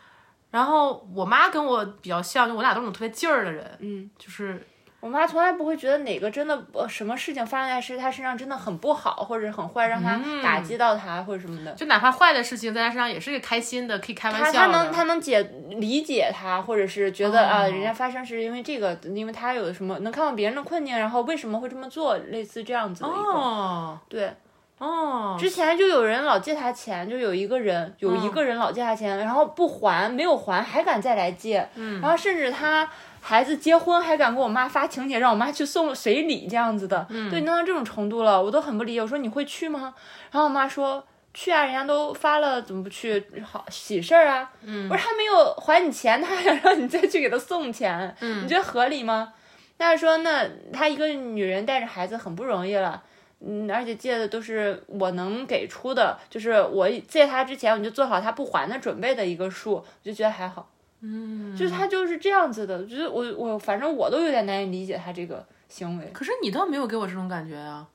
[0.49, 4.65] 然后我妈跟我比较像，就我俩都是那种特别劲儿的人，嗯，就是
[5.07, 11.71] 我我妈从来不会觉得哪个真的呃什么事情发生在是她身上真的很不好或者很坏，让她打击到她或者什么的。
[11.71, 14.73] 就哪怕坏的事情在她身上也是个开心的，可以开玩她笑的。
[14.73, 23.17] 她能她能解理解她，或者是觉得啊、哦人家发生是因为这个，因为她有什么能看到别人的困境，然后为什么会这么做，类似这样子的一个。
[23.17, 24.33] 哦对，
[24.79, 31.65] 哦，之前就有人老借她钱，就有一个人有一个人老借她钱，然后不还，没有还，还敢再来借，
[32.01, 32.89] 然后甚至他
[33.21, 39.01] 孩子结婚还敢给我妈发请帖，让我妈去送随礼这样子的，对，弄到这种程度了，我都很不理解。
[39.01, 39.93] 我说你会去吗？
[40.31, 41.05] 然后我妈说。
[41.33, 43.23] 去啊，人家都发了，怎么不去？
[43.45, 44.51] 好喜事儿啊！
[44.63, 49.33] 嗯，我说他没有还你钱，他还让你再去给他送钱，嗯，你觉得合理吗？
[49.77, 53.03] 那说那她一个女人带着孩子很不容易了，
[53.41, 60.67] 嗯，而且借的都是我能给出的，就是我借她之前我就做好她不还的准备的一个数，我就觉得还好。
[61.01, 66.09] 嗯，就是她就是这样子的，我觉得我我反正我都有点难以理解她这个行为。
[66.13, 67.87] 可是你倒没有给我这种感觉啊。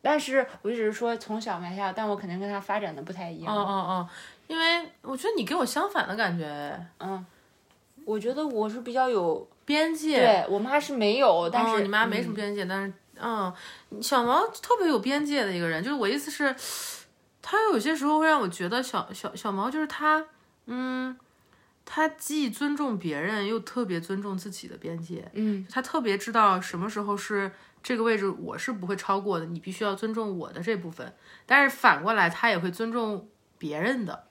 [0.00, 3.54] 但是我只是说从小埋下，但我肯定跟她发展的不太一样。
[3.54, 4.08] 哦哦哦，
[4.46, 7.24] 因为我觉得你给我相反的感觉，嗯
[8.04, 10.18] 我觉得我是比较有，边界。
[10.18, 13.52] 对我妈是没有，但是、哦、你妈没什么边界，但是嗯，
[14.00, 16.54] 小毛特别有边界的一个人，就是我意思是，
[17.42, 20.24] 他有些时候会让我觉得小小小毛就是他，
[20.66, 21.14] 嗯，
[21.90, 27.50] 他既尊重别人，又特别尊重自己的边界，嗯，他特别知道什么时候是
[27.82, 31.14] 这个位置我是不会超过的，你必须要尊重我的这部分，
[31.46, 34.24] 但是反过来他也会尊重别人的。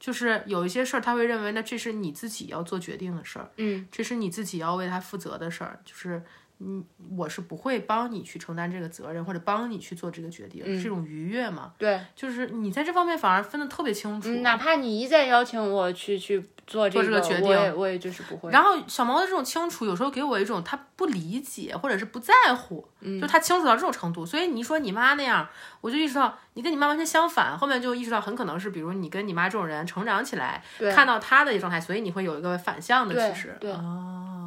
[0.00, 6.22] 就是有一些事儿，他会认为那这是你自己要做决定的事儿，嗯，这是你自己要为他负责的事儿，就是
[6.58, 6.84] 嗯，
[7.16, 11.74] 我是不会帮你去承担这个责任，或者帮你去做这个决定，是一种愉悦嘛？
[11.78, 14.28] 对，就是你在这方面反而分得特别清楚。
[14.28, 18.50] 嗯哪怕你一再邀请我去去做这个决定我也我也就是不会。
[18.50, 24.24] 然后小毛的这种清楚，有时候给我一种他不理解或者是不在乎，嗯就他清楚到这种程度。
[24.24, 25.46] 所以你说你妈那样，
[25.80, 27.56] 我就意识到你跟你妈完全相反。
[27.56, 30.62] 后面就意识到很可能是，比如你跟你妈这种人成长起来，
[30.94, 33.14] 看到他的状态，所以你会有一个反向的。
[33.14, 34.43] 其实对哦，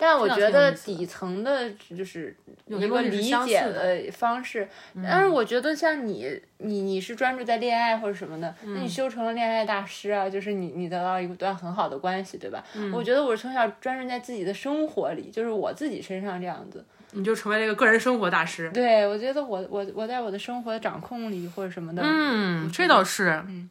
[0.00, 2.34] 但我觉得底层的就是
[2.66, 4.66] 有一个理解的的方式，
[5.04, 12.64] 但是我觉得像你，你你是专注在恋爱或者什么的，那你修成了恋爱大师啊，就是你你得到一段很好的关系，对吧？
[12.92, 16.82] 我觉得我是从小专注在自己的生活里，就是我自己身上这样子。
[17.12, 18.70] 你就成为了一个个人生活大师。
[18.72, 23.42] 对，我觉得我我我在我的生活的掌控里或者什么的，嗯，这倒是。
[23.48, 23.68] 嗯，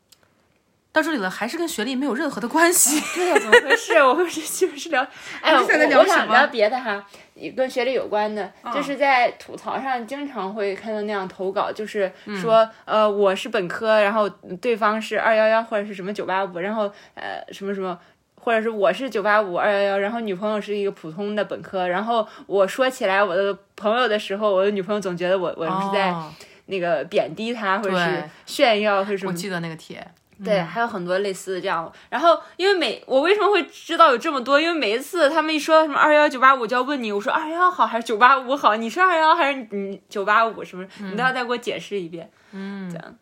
[0.92, 3.00] 到这里了，还是跟学历没有任何的关系。
[3.16, 3.94] 对呀，怎么回事？
[4.04, 5.06] 我们这期不是聊，
[5.42, 14.28] 哎，我们现在聊我想什么聊别的哈，也跟学历有关的，就是在吐槽上经常会看到那样投稿，就是说，呃，我是本科，然后
[14.62, 17.98] 对方是二幺幺或者是什么九八五，然后呃什么什么。
[18.42, 26.34] 或者是我是九八五二幺幺，然后女朋友是一个普通的本科，然后我说起来我的朋友的时候，我的女朋友总觉得我我是在哦
[26.68, 30.08] 那个贬低她，或者是炫耀，或者什么我记得那个帖。
[30.44, 31.92] 对，还有很多类似的这样。
[32.10, 34.60] 然后，因为每我为什么会知道有这么多？
[34.60, 38.76] 因为每一次他们一说什么二幺九八五，就要问你，我说二幺好还是九八五好？
[38.76, 40.64] 你是二幺还是你九八五？
[40.64, 40.88] 什么？
[41.00, 42.32] 你都要再给我解释一遍。
[42.52, 43.16] 嗯，这样。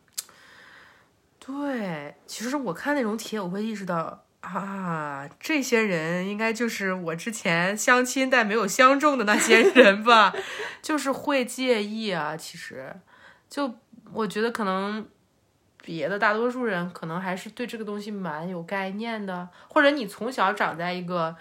[1.39, 10.35] 对，其实我看那种帖，我会意识到啊，这些人应该就是我之前相亲但没有相中的那些 人吧，
[10.81, 12.35] 就是会介意啊。
[12.37, 12.93] 其实，
[13.49, 13.73] 就
[14.13, 15.07] 我觉得可能
[15.87, 21.33] 别的大多数人可能还是对这个东西蛮有概念的，或者你从小长在一个。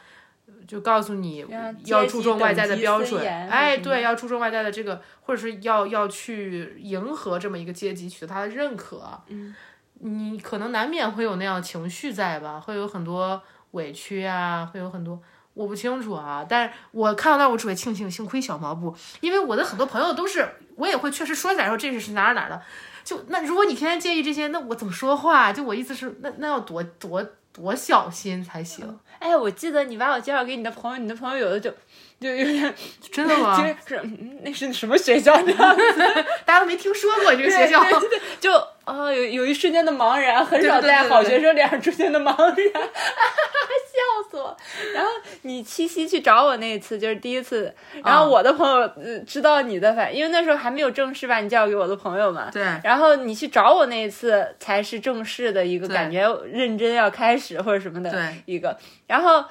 [0.65, 1.45] 就告诉你
[1.87, 9.21] 要注重外在的标准，哎，对，要注重外在的这个，或者是要要去迎合这么一个阶级，取得他的认可。
[9.27, 9.55] 嗯，
[9.99, 15.21] 你可能难免会有那样的情绪在吧，会有很多委屈啊，会有很多，
[15.55, 16.47] 我不清楚啊。
[16.49, 22.63] 但是我看到那，我只会庆幸，幸亏小毛不，因为我的很多朋友都是，我也会确实说起来说这是哪儿哪儿的。
[23.07, 25.53] 就那如果你天天介意这些，那我怎么说话？
[25.53, 28.99] 就我意思是，那那要多多多小心才行。
[29.21, 31.71] 哎，我记得你把我介绍给你的朋友，你的朋友有的就
[32.19, 32.75] 就有点
[33.13, 33.57] 真的吗？
[33.63, 35.33] 就是嗯那是什么学校？
[36.45, 38.51] 大家都没听说过这个学校，对对对就
[38.87, 44.57] 哦，有有一瞬间的茫然，很少在好学生脸上出现的茫然， 笑死我。
[44.95, 45.11] 然后
[45.43, 52.49] 你七夕去找我那一次就是第一次，然后我的朋友、呃、知道你的反，因为那时候还没有正式把你介绍给我的朋友嘛。
[52.53, 52.63] 对。
[52.85, 58.79] 然后你去找我那一次才是正式的一个感觉，认真要开始或者什么的一个。
[59.09, 59.45] 然后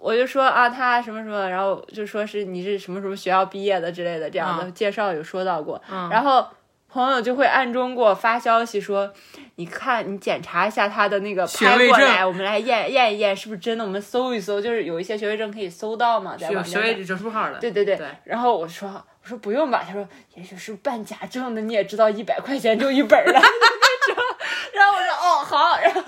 [0.00, 6.46] 我就说啊，他什么什么，然后就说是你是什么什么学校毕业的之类的这样的、嗯、介绍有说到过，嗯、然后。
[6.92, 9.10] 朋友就会暗中给我发消息说，
[9.54, 16.64] 你看你检查一下他的那个学位证拍过来，我们来验验一验是不是真的，我们搜一搜，就是有一些学位证可以搜到嘛，在网上。
[16.64, 17.58] 学位证书号的。
[17.58, 23.40] 对对对，对然后我说我说不用吧，他说也许是办假证的，你也知道一百块钱就一本儿了。
[24.74, 26.02] 然后我说哦好， 然后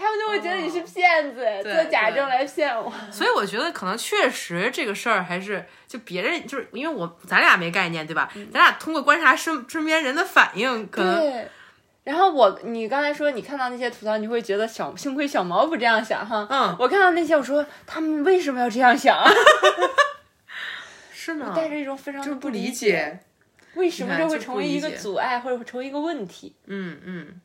[0.00, 2.90] 他们就会觉得你是骗子，对做假证来骗我。
[3.12, 8.30] 所以我觉得可能确实这个事儿还是就别人就是因为我咱俩没概念对吧？
[8.50, 11.48] 咱俩通过观察身身边人的反应，可能对。
[12.02, 16.46] 然后我，你刚才说你看到那些吐槽，你会觉得小幸亏小毛不这样想哈。
[16.48, 19.18] 嗯我看到那些，我说他们为什么要这样想？
[19.18, 19.30] 啊
[21.12, 23.20] 是呢，带着一种非常的就不理理解。
[23.74, 26.56] 为什么这会成为一个阻碍，或者会成为一个问题？
[26.66, 27.40] 嗯嗯，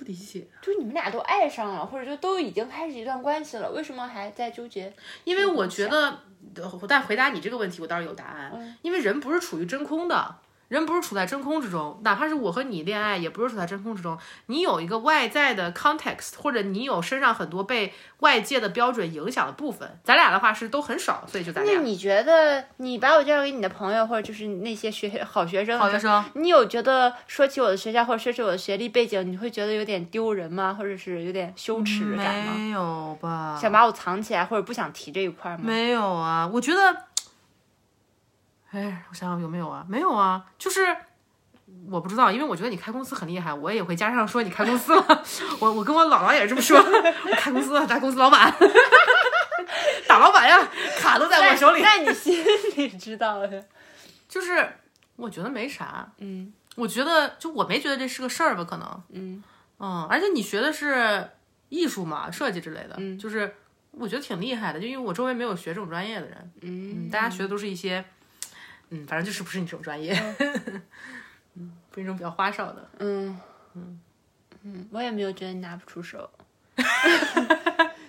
[0.00, 4.90] 不理解，就是你们俩都爱上了，或者就都已经开始一段关系了，为什么还在纠结？
[5.24, 6.18] 因为我觉得，
[6.56, 8.50] 呃但回答你这个问题，我倒是有答案。
[8.54, 10.34] 嗯因为人不是处于真空的，
[10.70, 14.16] 人不是处在真空之中，哪怕是我和你恋爱，也不是处在真空之中。
[14.46, 19.98] 你有一个外在的 context，或者你有身上很多被外界的标准影响的部分。
[20.04, 26.24] 咱俩的话是都很少，所以就咱俩那你觉得你把我介绍给你的朋友，或者就是那些学好学生，好学生。
[26.34, 30.72] 你有觉得说起我的学校或者说起我的学历背景，你会觉得有点丢人吗？
[30.78, 32.54] 或者是有点羞耻感吗？
[32.54, 33.58] 没有吧？
[33.60, 35.64] 想把我藏起来，或者不想提这一块吗？
[35.64, 36.78] 没有啊，我觉得，
[38.70, 39.84] 哎，我想想有没有啊？
[39.88, 40.96] 没有啊，就是
[41.88, 45.24] 我不知道，因为我觉得你开公司很厉害，我也会加上说你开公司了。
[45.60, 48.52] 我我跟我姥姥也是这么说，我开公司了，大公司老板，
[50.08, 50.58] 大老板呀，
[50.98, 51.82] 卡都在我手里。
[51.82, 52.44] 那你心
[52.76, 53.64] 里知道的，
[54.28, 54.68] 就是
[55.16, 59.42] 我觉得没啥，嗯我觉得就我没觉得这是个事儿吧，可能，嗯
[59.80, 61.28] 嗯，而且你学的是
[61.68, 63.52] 艺术嘛，设计之类的，嗯就是
[63.90, 66.52] 我觉得挺厉害的，就因为我周围没有学这种专业的人。
[66.62, 68.04] 嗯嗯，大家学的都是一些，嗯，
[69.06, 70.12] 反正就是不是你这种专业，
[71.56, 72.88] 嗯，不是那种比较花哨的。
[72.98, 73.38] 嗯。
[73.74, 74.00] 嗯
[74.62, 76.28] 嗯，我也没有觉得你拿不出手。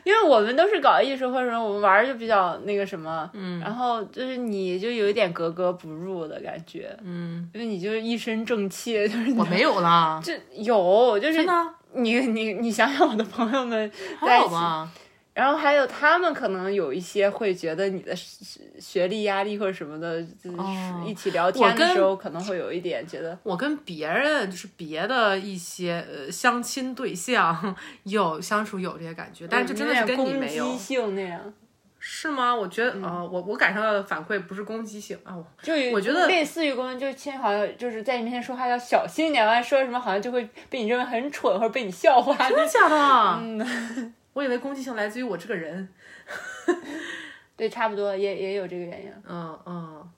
[0.03, 11.45] 因为我们都是搞艺术或者我们玩就比较那个什么，嗯，然后就是你就有一点格格不入的感觉，嗯，因为你就一身正气，就是我没有啦， 这有就是
[11.93, 14.91] 你你你想想我的朋友们在还一起，好吧？
[15.33, 31.53] 然后还有他们可能有一些会觉得你的学学历压力或者什么的，就是哦一起聊天的时候可能会有一点觉得，我跟别人就是别的一些呃相亲对象有相处有这些感觉，但是就真的是跟你没有有攻击，性那样，
[31.97, 32.53] 是吗？
[32.53, 42.35] 我觉得啊、我我感受到的反馈不是攻击性啊，我就我觉得类似于攻击，就是亲好像就是在你面前说话要小心一点，完了说什么好像就会被你认为很蠢或者被你笑话。
[42.49, 43.39] 真的假的？
[43.41, 45.89] 嗯，我以为攻击性来自于我这个人。
[47.57, 49.13] 对，差不多也也有这个原因。
[49.27, 50.11] 嗯嗯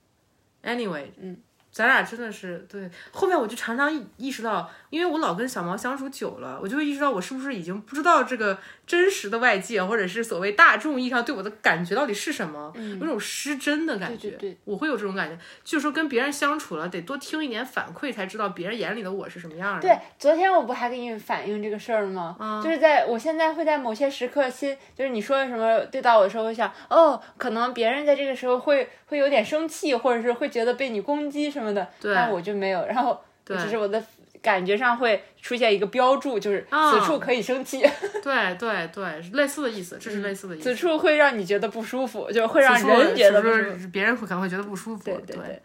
[0.64, 1.38] ，anyway，嗯，
[1.72, 2.89] 咱俩真的是对。
[3.11, 12.72] 后面我就常常意意识到，因为我老跟小毛相处久了，我就会意识到我是不是已经不知道这个真实的外界，或者是所谓大众意义上对我的感觉到底是什么，
[13.02, 14.28] 有种失真的感觉。
[14.28, 19.82] 嗯对对对我会有这种感觉，就是说跟别人相处了，得多听一点反馈，才知道别人眼里的我是什么样的。
[19.82, 22.62] 对，昨天我不还给你反映这个事儿吗？
[22.64, 34.04] 就是在我现在会在某些时刻心，就是你说什么对到我的时候，我想哦，可能别人在这个时候会会有点生气，或者是会觉得被你攻击什么的，对但我就没有，然后对只是我的
[34.44, 37.80] 感觉上会出现一个标注，就是啊此处可以生气，
[38.22, 40.66] 对对对，类似的意思，这是类似的意思。
[40.66, 43.80] 此处会让你觉得不舒服，就会让人觉得不舒服。
[43.80, 45.06] 是别人会可能会觉得不舒服。
[45.06, 45.62] 对对对，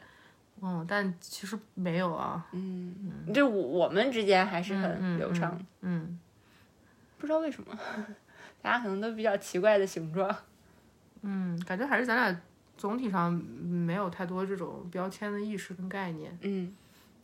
[0.63, 2.47] 嗯，但其实没有啊。
[2.53, 2.95] 嗯，
[3.35, 6.19] 就我我们之间还是嗯很流畅，嗯，
[7.19, 7.77] 不知道为什么，
[8.63, 10.35] 大家可能都比较奇怪的形状。
[11.23, 12.41] 嗯，感觉还是咱俩
[12.77, 16.39] 总体上没有太多这种标签的意识跟概念。
[16.43, 16.73] 嗯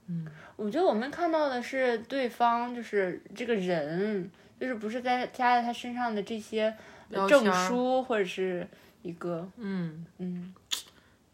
[0.07, 0.27] 嗯，
[0.57, 4.31] 我觉得我们看到的是对方就是这个人，
[4.61, 6.75] 就是不是在加在他身上的这些
[7.29, 8.67] 证书或者是
[9.03, 10.55] 一个嗯，嗯，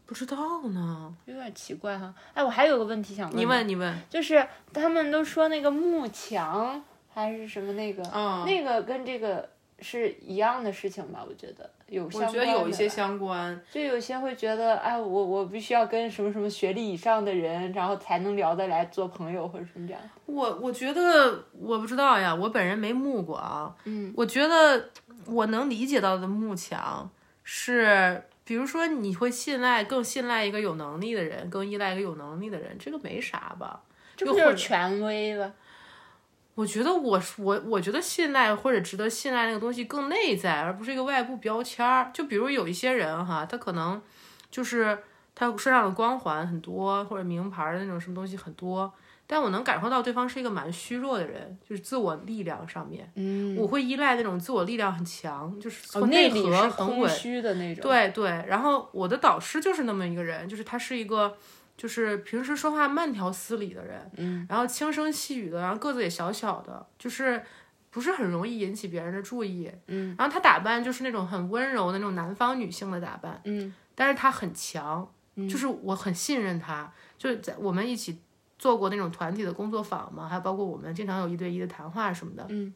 [0.07, 1.14] 不知道呢。
[1.27, 2.14] 有点奇怪哈。
[2.35, 3.95] 哎，我还有个问题想问，你问，你问。
[4.09, 9.49] 就是他们都说那个幕墙还是什么那个，嗯，那个跟这个
[9.81, 11.24] 是一样的事情吧？
[11.26, 13.61] 我觉得有相关，我觉得有一些相关。
[13.72, 20.03] 就有些会觉得，哎，我我必须要跟什么什么学历以上的人，然后才能聊得来做朋友或者什么这样。
[20.26, 23.74] 我我觉得我不知道呀，我本人没慕过啊。
[23.85, 24.91] 嗯，我觉得
[25.26, 27.11] 我能理解到的慕强
[27.43, 33.81] 是，比如说你会信赖更信赖一个有能力的人，更依赖一个有能力的人，这个没啥吧？
[34.16, 35.51] 这不就是权威吧？
[36.61, 42.11] 我觉得我我我觉得信赖或者值得信赖那个东西更内在，而不是一个外部标签儿。
[42.13, 44.01] 就比如有一些人哈，他可能
[44.51, 44.99] 就是
[45.35, 48.93] 他身上的光环很多，或者名牌的那种什么东西很多，
[49.27, 57.11] 但我能感受到对方是一个蛮虚弱的人，就是自我力量上面，嗯，我会依赖那种自我力量很强，就是从，内核很空稳。
[57.11, 57.83] 虚的那种。
[57.83, 61.35] 对对，然后我的导师就是那么一个人，就是他是一个，
[61.81, 67.43] 就是平时说话慢条斯理的人，嗯，然后轻声细语的，然后个子也小小的，就是
[67.89, 75.11] 不是很容易引起别人的注意，嗯，然后她打扮就是那种很温柔的那种南方女性的打扮，嗯，但是她很强，
[75.49, 78.20] 就是我很信任她，就是在我们一起
[78.59, 82.74] 做过那种团体的工作坊嘛，还有包括我们经常有一对一的谈话什么的，嗯。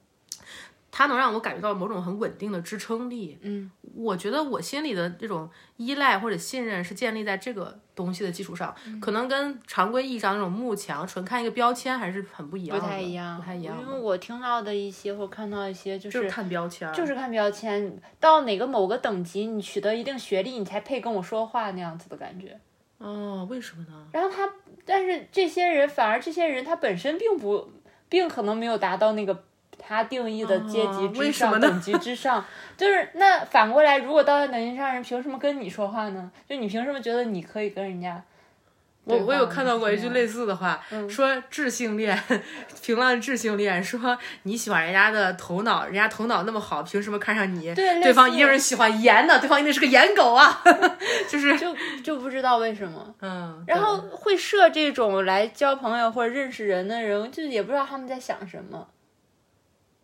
[0.96, 22.60] 他能让我感觉到某种很稳定的支撑力，嗯，我觉得我心里的这种依赖或者信任是建立在这个东西的基础上，嗯可能跟常规意义上那种幕墙纯看一个标签还是很不一样不的，太一样，不太一样，因为我听到的一些或看到一些，就就是看标签，就是看标签，到哪个某个等级，你取得一定学历，你才配跟我说话那样子的感觉。
[22.98, 24.06] 哦，为什么呢？
[24.12, 24.48] 然后他，
[24.84, 27.68] 但是这些人反而这些人他本身并不，
[28.08, 29.44] 并可能没有达到那个
[29.78, 32.44] 他定义的阶级之上、等级之上。
[32.76, 36.30] 就是那反过来，如果到了等级上，人凭什么跟你说话呢？
[36.48, 38.22] 就你凭什么觉得你可以跟人家？
[39.06, 42.18] 我我有看到过一句类似，的话，嗯说智性恋，
[42.82, 47.74] 评论智性恋，说你喜欢人家的头脑，人家头脑那么好，凭什么看上你？
[47.74, 50.58] 对对方一定是喜欢颜的，对方一定是个颜狗啊，
[51.28, 53.14] 就是就就不知道为什么。
[53.20, 58.88] 嗯，然后会设这种来交朋友或者认识人的人，就也不知道他们在想什么。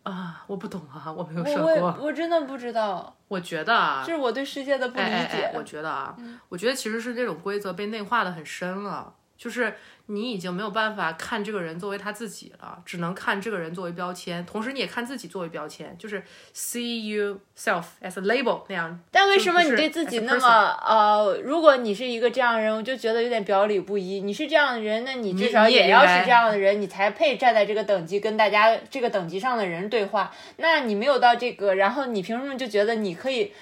[0.03, 1.97] 啊，我不懂啊，我没有我我也设过。
[2.01, 5.43] 我真的不知道，我觉得啊这，是我对世界的不理哎哎解。
[5.45, 6.15] 哎，我觉得啊，
[6.49, 9.75] 我觉得其实是这种规则被内化的很深了，就是
[10.11, 16.21] 你已经没有办法看这个人作为他自己了，只能看这个人作为标签，同时你也看自己作为标签，就是
[16.53, 18.99] see yourself as a label 那样。
[19.09, 20.47] 但为什么你对自己那么
[20.85, 21.39] 呃？
[21.43, 24.21] 如果你是一个这样的人，我就觉得有点表里不一。
[24.21, 30.31] 你是这样的人，那你至少也要是这样的人，你才配站在这个等级跟大家这个等级上的人对话。
[30.57, 33.53] 那你没有到这个，然后你凭什么就觉得你可以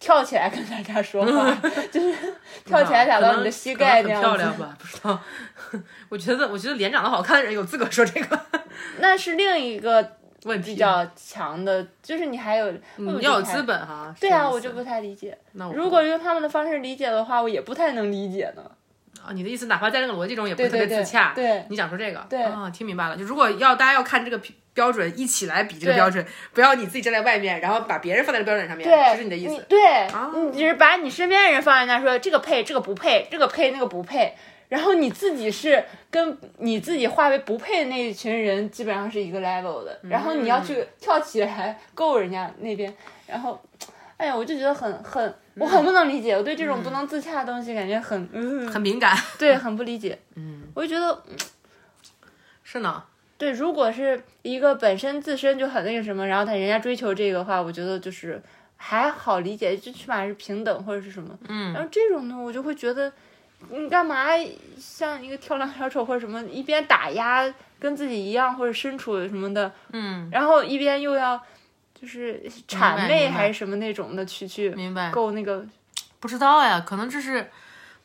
[0.00, 1.54] 跳起来跟大家说话？
[1.92, 2.16] 就是
[2.64, 4.76] 跳起来打到你的膝盖很漂亮吧？
[4.80, 5.20] 不知道。
[6.08, 8.40] 我觉得，我觉得脸长得好看的人有资格说这个
[8.98, 10.72] 那是另一个问题。
[10.72, 13.62] 比较强的，就是你还有你你要有资。
[13.64, 14.12] 本哈。
[14.18, 15.36] 对啊，我就不太理解。
[15.52, 18.62] 那我如果用他们的方式理解的话，我也不太能理解呢。
[19.22, 21.32] 啊，你的意思，哪怕在那个逻辑中也不是特对对对别自洽。
[21.34, 22.26] 对你想说这个？
[22.30, 23.16] 对啊，听明白了。
[23.18, 24.40] 就如果要大家要看这个
[24.80, 26.24] 标标准，一起来比这个标准，
[26.54, 29.62] 不要你自己站在外面，然后把别人放在这个标准上面，对，这是你的意思。
[29.68, 30.30] 对，啊。
[30.34, 34.34] 你只是把你身边的人放在那说这个配，这个不配，这个配，那个不配，
[34.70, 42.90] 然后你自己是跟你自己化为不配的那一群人基本上是一个 level 的，然后你要去跳起来够人家那边，
[43.26, 43.60] 然后，
[44.16, 49.14] 哎呀，我就觉得很很，我很不能理解，我对这种不能自洽的东西感觉很，嗯，很敏感。
[49.38, 51.22] 对，很不理解，嗯，我就觉得。
[52.64, 53.04] 是呢。
[53.40, 58.40] 对，如果是一个本身自身就很那个什么，然后他人家追求这个的话，我觉得就是
[58.76, 61.34] 还好理解，最起码是平等或者是什么。
[61.48, 63.10] 嗯然后这种呢，我就会觉得，
[63.70, 64.26] 你干嘛
[64.78, 71.40] 像一个跳梁小丑或者什么，一边打压跟自己一样或者身处什么的，嗯，然后一边又要
[71.98, 75.10] 就是谄媚还是什么那种的去去明白。
[75.10, 75.64] 够那个。
[76.20, 77.50] 不知道呀，可能这是。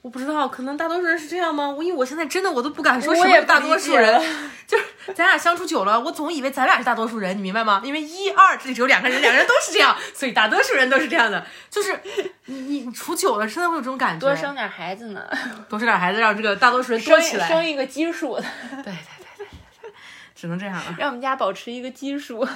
[0.05, 1.67] 我不知道，可能大多数人是这样吗？
[1.67, 4.21] 我因为我现在真的我都不敢说什么大多数人，
[4.67, 4.85] 就是
[5.15, 7.81] 咱俩相处久了，我总以为咱俩是大多数人，你明白吗？
[7.83, 11.43] 因为一二这里只有两个人，两个人都是这样，所以大多数人都是这样的。
[11.71, 11.99] 就是
[12.45, 14.19] 你你你处久了，真的会有这种感觉。
[14.19, 15.27] 多生点孩子呢，
[15.67, 17.47] 多生点孩子，让这个大多数人多生起来。
[17.47, 19.47] 生一个基数的，对对对对对
[19.81, 19.91] 对，
[20.35, 22.47] 只能这样了， 让我们家保持一个基数。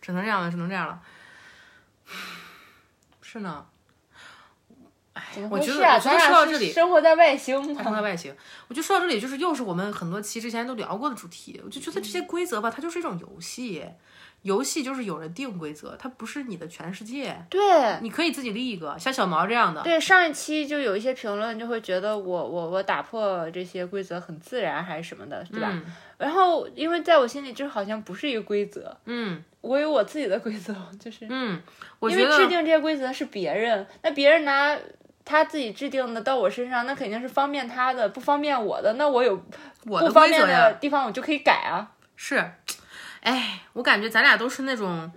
[0.00, 1.00] 只能这样了，只能这样了。
[3.20, 3.66] 是呢，
[5.50, 5.78] 我觉得？
[5.78, 8.34] 我觉得说到这里生活在外星生活在外星，
[8.68, 11.60] 我觉得说到这里，就是又是我们很多期之前都聊过的主题。
[11.64, 13.84] 我就觉得这些规则吧，它就是一种游戏，
[14.42, 17.60] 游戏就是有人定规则，它不是你的全世界，对
[18.00, 19.82] 你可以自己立一个，像小毛这样的。
[19.82, 25.68] 对，上一期就有一些评论就会觉得我我我打破这些规则很自然还是什么的，对吧？
[25.72, 25.84] 嗯
[26.18, 31.60] 然后因为在我心里这好像不是一个规则，嗯我有我自己的规则，就是嗯，
[31.98, 34.78] 我因为觉得制定这些规则是别人，那别人拿。
[35.24, 38.92] 他自己制定的到我身上，那肯定是方便他的，不方便我的。
[38.94, 39.40] 那我有
[39.86, 41.90] 我的不方便的地方，我就可以改啊。
[42.16, 42.52] 是，
[43.20, 45.10] 哎，我感觉咱俩都是那种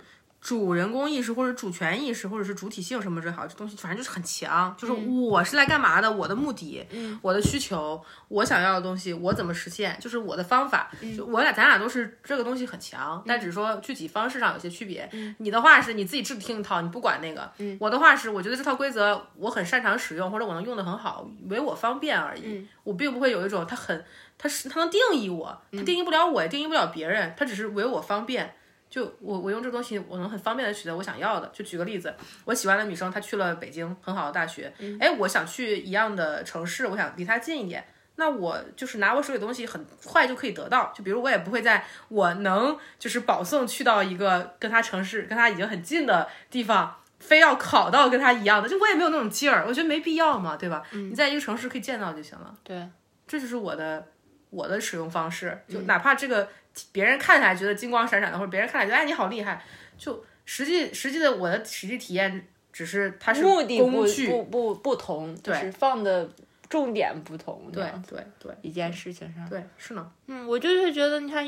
[0.46, 10.88] 主人公意识或者主权意识或者是主体性什么之，好，这东西反正就是很强，就是我是来干嘛的，我的目的，嗯我的需求，我想要的东西，我怎么实现，就是我的方法。
[11.16, 15.10] 就我俩咱俩都是这个东西很强，但只是说具体方式上有些区别。
[15.38, 17.42] 你的话是你自己制定一套，你不管那个；
[17.80, 22.64] 我的话是我觉得这套规则我很擅长使用，或者我能用的很好，为我方便而已。
[22.84, 24.04] 我并不会有一种它很，
[24.38, 28.54] 它是它能定义我，它定义不了我，也定义不了别人，它只是为我方便。
[28.96, 31.46] 就我我用这东西，我能很方便的取得我想要的。
[31.52, 32.14] 就举个例子，
[32.46, 37.84] 我喜欢的女生她去了北京很好的大学，哎、我想去一样的城市，我想离她近一点。
[38.14, 50.82] 那我就是拿我手里的东西很快就可以得到，就比如我也不会在我能就是保送去到一个跟她城市跟她已经很近的地方，非要考到跟她一样的，就我也没有那种劲儿，我觉得没必要嘛，对吧？
[50.92, 52.54] 你在一个城市可以见到就行了。
[52.64, 52.88] 对，
[53.26, 54.08] 这就是我的
[54.56, 56.48] 我的使用方式，就哪怕这个
[56.90, 59.62] 别人看起来觉得金光闪闪的，或者别人看起来觉得哎你好厉害，
[59.98, 66.28] 就实际实际的我的实际体验只是它是目的不工具，不不不同，就是放的
[66.68, 67.70] 重点不同。
[67.72, 71.44] 对对对一件事情上，对是呢，嗯，我就是觉得，你看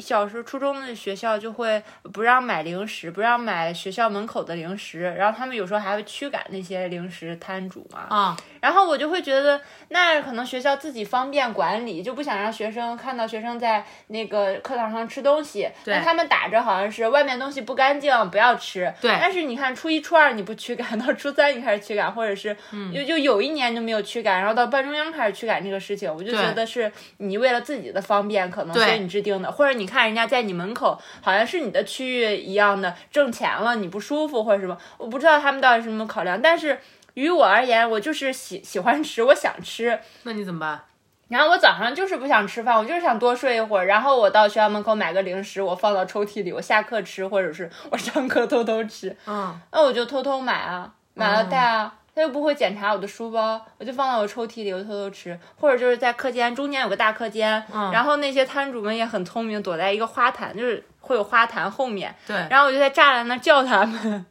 [0.00, 8.06] 小时候初中的学校就会不让买零食，不让买学校门口的零食，然后他们有时候还会驱赶那些零食摊主嘛。
[8.10, 15.68] 啊，然后我就会觉得，那可能学校自己方便管理，就不想让学生看到学生在那个课堂上吃东西。
[15.84, 18.92] 对那他们打着好像是外面东西不干净，不要吃。
[19.00, 36.78] 对但是你看初一、初二你不驱赶，到初三你开始驱赶，或者是嗯就就有一年就没有驱赶，然后到半中央开始驱赶这个事情，我就觉得是你为了自己的方便，可能所以你制定的，或者你看人家在你门口好像是你的区域一样的挣钱了，你不舒服或者什么，我不知道他们到底是什么考量，但是。
[37.14, 39.98] 于我而言，我就是喜喜欢吃，我想吃。
[40.22, 40.80] 那你怎么办？
[41.26, 43.86] 然后我早上就是不想吃饭，我就是想多睡一会儿。
[43.86, 49.14] 然后我到学校门口买个零食，我放到抽屉里，我下课吃，或者是我上课偷偷吃。
[49.26, 51.92] 嗯，那我就偷偷买啊，买了带啊。
[52.20, 64.26] 他又不会检查我的书包，我就放到我抽屉里，我偷偷吃，或者就是在课间中间有个大课间，嗯然后那些摊主们也很聪明，躲在一个花坛，就是会有花坛后面，对，然后我就在栅栏那儿叫他们，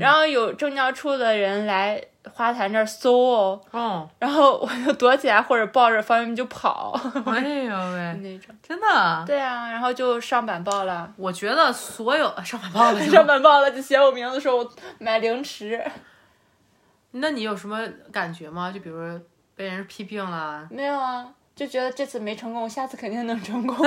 [0.00, 8.54] 然后有政教处的人来花坛这儿搜哦，哦，然后我就躲起来或者抱着方便面就跑哎呦喂， 那种。
[8.66, 15.78] 真的，对啊，然后就上板报了，我觉得所有上板报了， 上板报了就写我名字说我买零食，
[17.16, 17.80] 那你有什么
[18.12, 18.72] 感觉吗？
[18.72, 19.20] 就比如说
[19.54, 23.76] 被人批评了，没有啊，就觉得这次没成功，下次肯定能成功。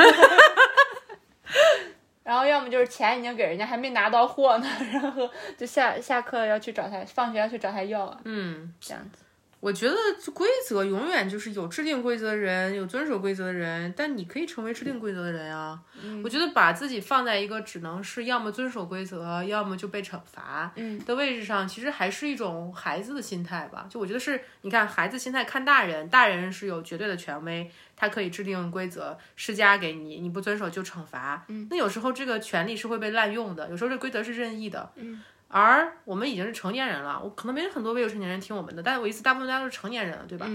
[2.23, 9.23] 然后要么就是钱已经给人家，还没拿到货呢，然后就下下课要去找他，放学要去找他要啊，嗯，这样子。
[9.59, 9.95] 我觉得
[10.33, 15.79] 规则永远就是有制定规则的人，有遵守规则的人，但你可以成为制定规则的人啊。
[16.23, 23.87] 我觉得把自己放在一个只能是要么遵守规则，要么就被惩罚嗯的位置上，其实还是一种孩子的心态吧。
[23.89, 31.43] 就我觉得是，你看孩子心态看大人，大人是有绝对的权威，他可以制定规则施加给你，你不遵守就惩罚。
[31.47, 34.91] 嗯，那有时候这个权利是会被滥用的，有时候这规则是任意的。
[34.95, 35.23] 嗯。
[35.49, 40.47] 而我们已经是成年人了，我可能没有很多未成年人听我们的，但是我意思，大部分大家都是成年人了，对吧？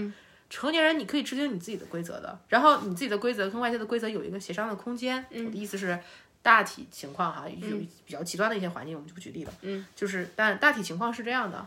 [0.49, 5.25] 成年人你可以制定你自己的规则的，然后你自己的规则跟外界的规则有一个协商的空间。
[5.31, 5.97] 我的意思是，
[6.43, 9.53] 大体情况哈，有比较极端的一些环境，我们就不举例了。
[9.61, 11.65] 嗯，就是，但大体情况是这样的。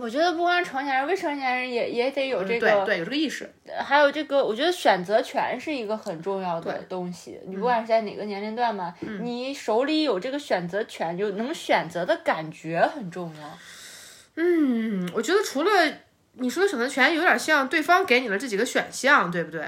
[0.00, 3.48] 我觉得不光是成年人，未成年人也也得有这个，对对，有这个意识。
[3.78, 7.38] 还有这个，我觉得选择权是一个很重要的东西。
[7.46, 13.58] 你不管是在哪个年龄段嘛，你手里有这个选择权，就能选择的感觉很重要。
[14.36, 15.70] 嗯，我觉得除了
[16.34, 19.62] 你说的选择权，有点像对方给你了这几个选项，对不对？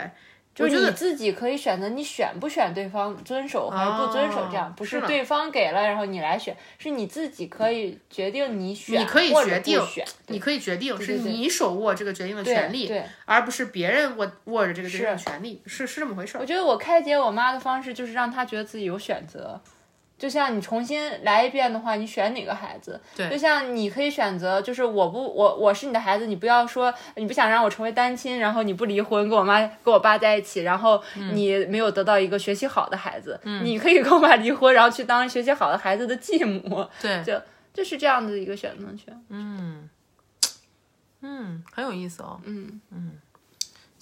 [0.57, 13.05] 就是你自己可以选择你选不选对方遵守还是不遵守，这样、哦不是对方给了然后你来选，是你自己可以决定你选，你可以决定不选，你可以决定，是你手握这个决定的权利，对。
[13.27, 16.47] 而不是别人握握着这个决定的权利，是是这么回事儿我。
[16.47, 19.61] 觉得我开解我妈的方式就是让她觉得自己有选择。
[20.19, 22.99] 就像你重新来一遍的话，你选哪个孩子？
[23.15, 23.29] 对。
[23.29, 31.03] 就像你可以选择，就是我不我我是你的孩子，你不要说你不想让我成为单亲，然后你不离婚，跟我妈跟我爸在一起，然后
[31.33, 37.39] 你没有得到一个学习好的孩子， 你可以跟我爸离婚，然后去当学习好的孩子的继母，对，就
[37.75, 39.23] 就是这样的一个选择权。
[39.29, 39.89] 嗯，
[41.21, 42.41] 嗯，很有意思哦。
[42.45, 42.81] 嗯。
[42.91, 43.13] 嗯，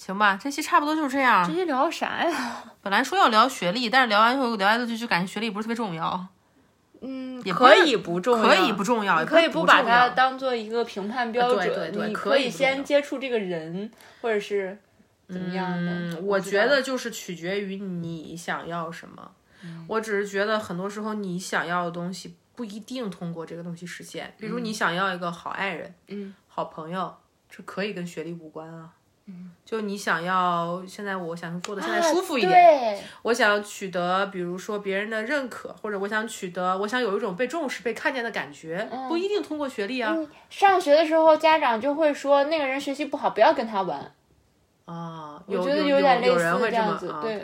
[0.04, 1.54] 行吧，这期差不多就是这样这。
[1.54, 2.62] 些聊啥呀？
[2.82, 6.26] 本来说要聊学历，但是聊完以后聊来聊去就感觉学历不是特别重要，
[7.00, 13.90] 嗯，也可以不重要，可以不重要，你可以不把它当做一个评判标准，对对对你可以先接触这个人，
[14.20, 14.76] 或者是
[15.26, 15.90] 怎么样的。
[15.90, 19.30] 嗯，我觉得就是取决于你想要什么。
[19.88, 24.34] 我只是觉得很多时候你想要的东西不一定通过这个东西实现。
[24.36, 27.16] 比如你想要一个好爱人，嗯，好朋友，
[27.48, 28.90] 这可以跟学历无关啊。
[29.26, 40.14] 嗯，就你想要现在我想过得现在舒服一点，对，我想取得比如说别人的认可，或者我想取得我想有一种被重视、被看见的感觉，不一定通过学历啊。
[40.50, 44.12] 上学的时候家长就会说那个人学习不好，不要跟他玩。
[44.84, 47.40] 啊，我觉得有有点类似有人会这样子，对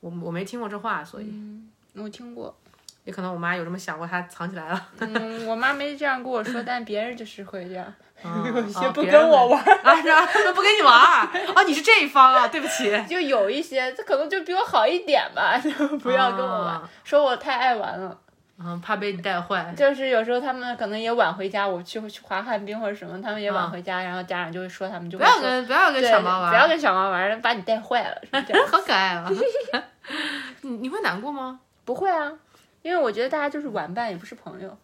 [0.00, 2.56] 我我没听过这话，所以、嗯，我听过。
[3.04, 4.86] 也可能我妈有这么想过，她藏起来了。
[5.00, 7.86] 嗯，我妈没这样跟我说， 但别人就是会这样，
[8.24, 9.72] 有 有些不跟我玩儿。
[9.82, 12.90] 啊，是吧，他们不跟你玩儿哦，你是这一方啊，对不起。
[13.08, 18.18] 就有一些，他可能就比我好一点吧，就不要跟我玩，啊说我太爱玩了。
[18.60, 19.72] 嗯，怕被你带坏。
[19.76, 28.66] 就是有时候他们可能也晚回家，我去去滑旱冰或者什么，他们也晚回家，然后家长就会说他们就不要跟不要跟小猫玩，不要跟小猫玩，把你带坏了，是这样。
[28.66, 29.30] 好可爱啊！
[30.62, 31.60] 你你会难过吗？
[31.84, 32.32] 不会啊，
[32.82, 34.76] 因为我觉得大家就是玩伴，也不是朋友。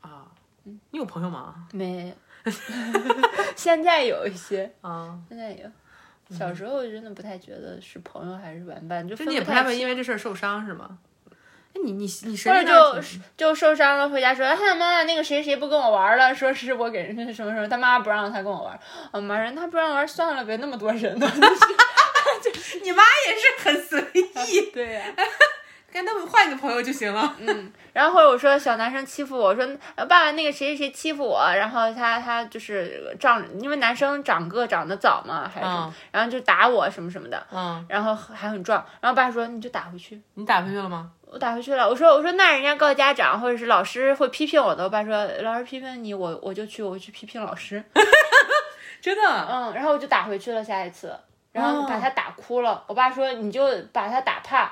[0.00, 0.26] 啊，
[0.64, 1.66] 你有朋友吗？
[1.72, 2.52] 没有，
[3.56, 5.70] 现在有一些，啊，现在有。
[6.30, 10.98] 小时候真的不太觉得是朋友还是玩伴，就你也不太会因为这事儿受伤是吗？
[11.74, 13.02] 哎，你你你或神者经大就
[13.36, 18.80] 就受伤了，回家说，哎妈妈，那个谁谁不跟我玩了，说是我给人家什么什么，他妈不让他跟我玩，
[19.12, 21.30] 我妈说他不让玩算了呗，那么多人呢。
[22.82, 24.00] 你妈也是很随
[24.48, 25.04] 意， 对呀、
[25.92, 27.36] 跟他们换一个朋友就行了。
[27.38, 29.62] 嗯然后或者我说小男生欺负我，我说
[29.94, 35.66] 呃爸爸那个谁谁谁欺负我，然后他他就是长，因为男生长个长得早嘛，还是
[36.10, 40.18] 然后就打我什么什么的，嗯，然后还很壮，然后爸说你就打回去。
[40.34, 41.10] 你打回去了吗？
[41.26, 47.82] 我打回去了，我说我说那人家告家长或者是老师会批评我的，我爸说老师批评你，我我就去我去批评老师，
[49.02, 49.22] 真的？
[49.50, 51.14] 嗯，然后我就打回去了下一次，
[51.52, 54.70] 然后哦把他打哭了，我爸说你就把他打怕，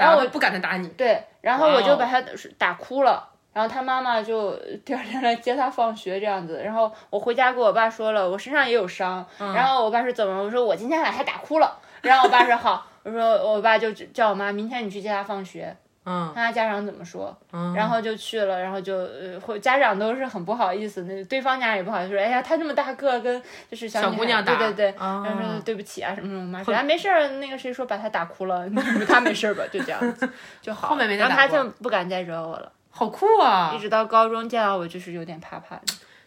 [0.00, 0.88] 然后我不敢再打你。
[0.88, 2.22] 对，然后我就把他
[2.58, 3.28] 打哭了。
[3.52, 4.52] 然后他妈妈就
[4.86, 9.26] 第二天来接他放学这样子，然后我回家跟我爸说了，我身上也有伤。
[9.40, 10.42] 嗯然后我爸说怎么了？
[10.44, 11.76] 我说我今天把他打哭了。
[12.02, 17.36] 然后我爸说好，我说我爸就叫我妈明天你去接他放学，嗯看他家长怎么说。
[17.52, 23.40] 嗯，然后就去了，然后就呃，会家长都是很不好意思，那对方家长也不好意思说，哎呀，他这么大个跟
[23.70, 28.68] 就是小小姑娘打对对对，啊然后说对不起啊什么什么，我妈说啊没事儿，那个谁说把他打哭了，
[29.06, 30.28] 他没事儿吧，就这样子
[30.62, 30.88] 就好。
[30.88, 33.78] 后面没再然后他就不敢再惹我了，好酷啊一！
[33.78, 35.82] 直到高中见到我就是有点怕怕的。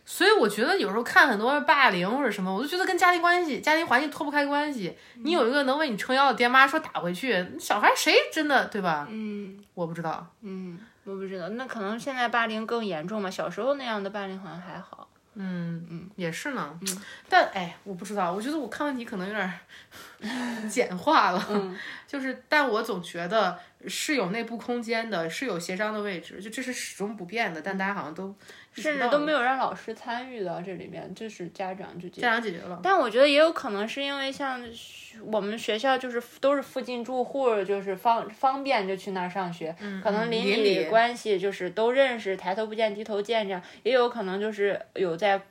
[0.06, 4.98] 所以我觉得有时候看很多霸凌或者什么，我就觉得跟家庭关系、家庭环境脱不开关系。
[5.16, 9.08] 你有一个能为你撑腰的爹妈，说打回去，小孩谁真的对吧？
[9.10, 10.28] 嗯我不知道。
[10.42, 15.08] 嗯，我不知道，那可能现在霸凌更严重嘛，小时候那样的霸凌好像还好。
[15.36, 16.80] 嗯嗯，也是呢。
[17.28, 21.44] 但哎，我不知道，我觉得我看问题可能有点儿 简化了。
[21.50, 21.76] 嗯，
[22.06, 27.62] 就是，但我总觉得是有内部空间的，是有协商的位置，就这是始终不变的。
[27.62, 28.34] 但大家好像都
[28.72, 32.80] 甚至都没有让老师参与到这里面，就是家长就家长解决了。
[32.82, 34.64] 但我觉得也有可能是因为像
[35.26, 45.42] 我们学校就是都是附近住户，就是方方便就去那儿上学，可能邻里关系就是都认识，抬头不见低头见这样，也有可能就是有在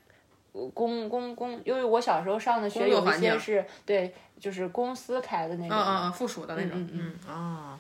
[0.75, 6.73] 公公公，因为我小时候上的学有一些是对，就是公司开的那种，嗯嗯嗯，附属的那种。
[6.75, 7.79] 嗯嗯啊。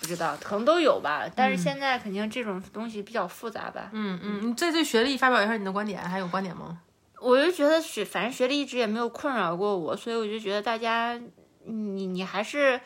[0.00, 3.90] 不知道可能都有吧，但是现在肯定这种东西比较复杂吧。
[3.92, 6.80] 嗯嗯，你再对学历发表一下你的观点，还有观点吗？
[7.18, 11.18] 我就觉得学，反正学历一直也没有困扰过我，所以我就觉得大家，
[11.64, 12.78] 你你还是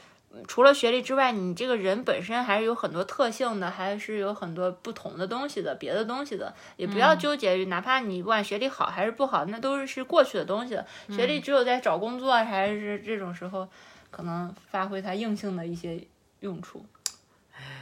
[0.47, 10.87] 除了学历之外，你这个人本身还是有很多特性的，还是有很多不同的东西的，别的东西的，也不要纠结于，哪怕你不管学历好还是不好，那都是是过去的东西了。
[11.09, 13.69] 学历只有在找工作还是这种时候，
[14.13, 16.01] 可能发挥它硬性的一些
[16.39, 16.87] 用处。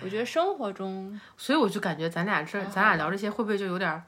[0.03, 4.03] 我觉得生活中，所以我就感觉咱俩这，咱俩聊这些会不会就有点儿，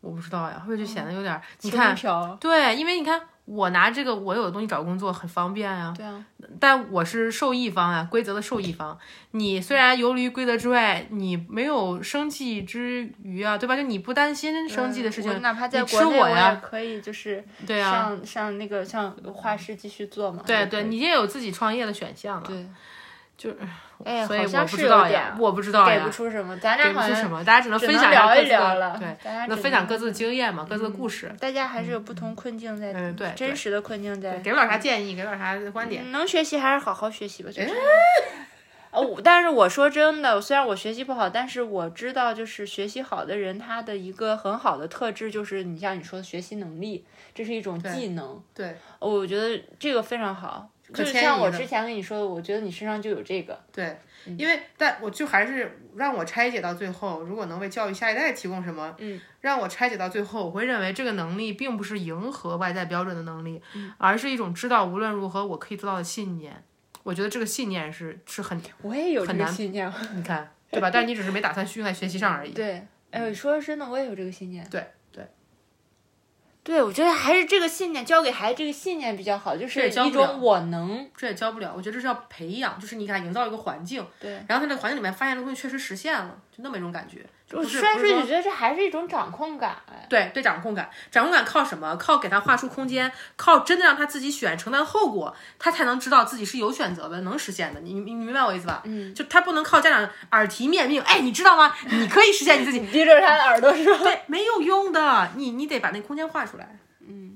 [0.00, 1.42] 我不知道呀，会不会就显得有点儿？
[1.62, 6.24] 你看，飘，对，因为你看我拿这个我有的东西找工作很方便呀，对啊，
[6.58, 8.98] 但我是受益方呀，规则的受益方。
[9.30, 13.76] 你虽然游离于规则之外，你没有生计之余啊，对吧？
[13.76, 20.42] 就你不担心生计的事情，我哪怕在你国内，我也可以就是对啊，上上那个像画室继续做嘛。
[20.44, 22.46] 对对，你也有自己创业的选项了。
[22.46, 22.66] 对，
[23.36, 23.58] 就是，
[24.04, 31.34] 哎，所以我好像是不知道有点呀，我不知道呀给不，出什么，咱俩好像给不出什么，大家只能分享一各自的聊了，对，大家只能那分享各自的经验嘛，各自的故事。
[31.40, 34.38] 大家还是有不同困境在，嗯对对真实的困境在。
[34.38, 36.02] 给不了啥建议，给不了啥观点。
[36.04, 37.70] 嗯能学习还是好好学习吧，就是。
[38.92, 48.42] 哦，但是我说真的，虽然我学习不好，但是我知道，就是学习好的人，他的一个很好的特质就是，你像你说的学习能力，这是一种技能。
[48.54, 53.58] 对，我觉得这个非常好，可就像我之前跟你说的，我觉得你身上就有这个。
[53.72, 53.98] 对，
[54.38, 63.60] 因为但我就还是让我拆解到最后，如果能为教育下一代提供什么，嗯，让我拆解到最后，我会认为这个能力并不是迎合外在标准的能力，
[63.98, 66.62] 而是一种知道无论如何我可以做到的信念。
[67.02, 69.92] 我觉得这个信念是是很，我也有这个很难信念。
[70.14, 70.90] 你看对吧？
[70.90, 72.52] 但是你只是没打算用在学习上而已。
[72.52, 74.68] 对，哎，说真的，我也有这个信念。
[74.68, 74.84] 对
[76.66, 81.08] 对，我觉得还是这个信念，教给孩子这个信念比较好，就是一种我能。
[81.16, 87.24] 这也教不了，我觉得这是要培养，就是你给他营造一个环境，对，然后他这个环境里面发现的东西确实实现了，就那么一种感觉。
[87.52, 89.76] 我不是虽然说，不是说我觉得这还是一种掌控感。
[89.88, 91.96] 哎对对，掌控感，掌控感靠什么？
[91.96, 97.80] 靠给他画出空间，靠真的让他自己选，承担后果，他才能知道自己是有选择的，能实现的。
[97.80, 98.82] 你你你明白我意思吧？
[98.84, 101.74] 嗯，就他不能靠家长耳提面命，哎，你知道吗？
[101.90, 103.98] 你可以实现你自己， 逼着他的耳朵是吧？
[104.02, 105.30] 对，没有用的。
[105.34, 106.78] 你你得把那空间画出来。
[107.08, 107.35] 嗯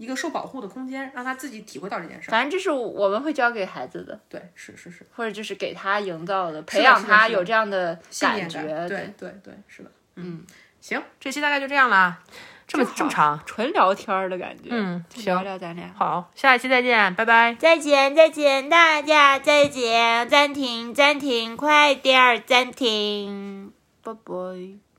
[0.00, 2.32] 一个受保护的空间，让他自己体会到这件事儿。
[2.32, 8.62] 反正这是我们会教给孩子的，对，是是是，或者就是给他营造的，培养他有这样的感觉。
[8.62, 9.90] 感对对对，是的。
[10.14, 10.42] 嗯，
[10.80, 12.18] 行，这期大概就这样啦，
[12.66, 13.40] 这么正好这么长。
[13.44, 14.70] 纯聊天儿的感觉。
[14.70, 15.92] 嗯，聊行，聊咱俩。
[15.94, 17.54] 好，下一期再见，拜拜。
[17.58, 23.70] 再见，再见，大家再见，暂停，暂停，快点儿暂停，
[24.02, 24.89] 拜拜。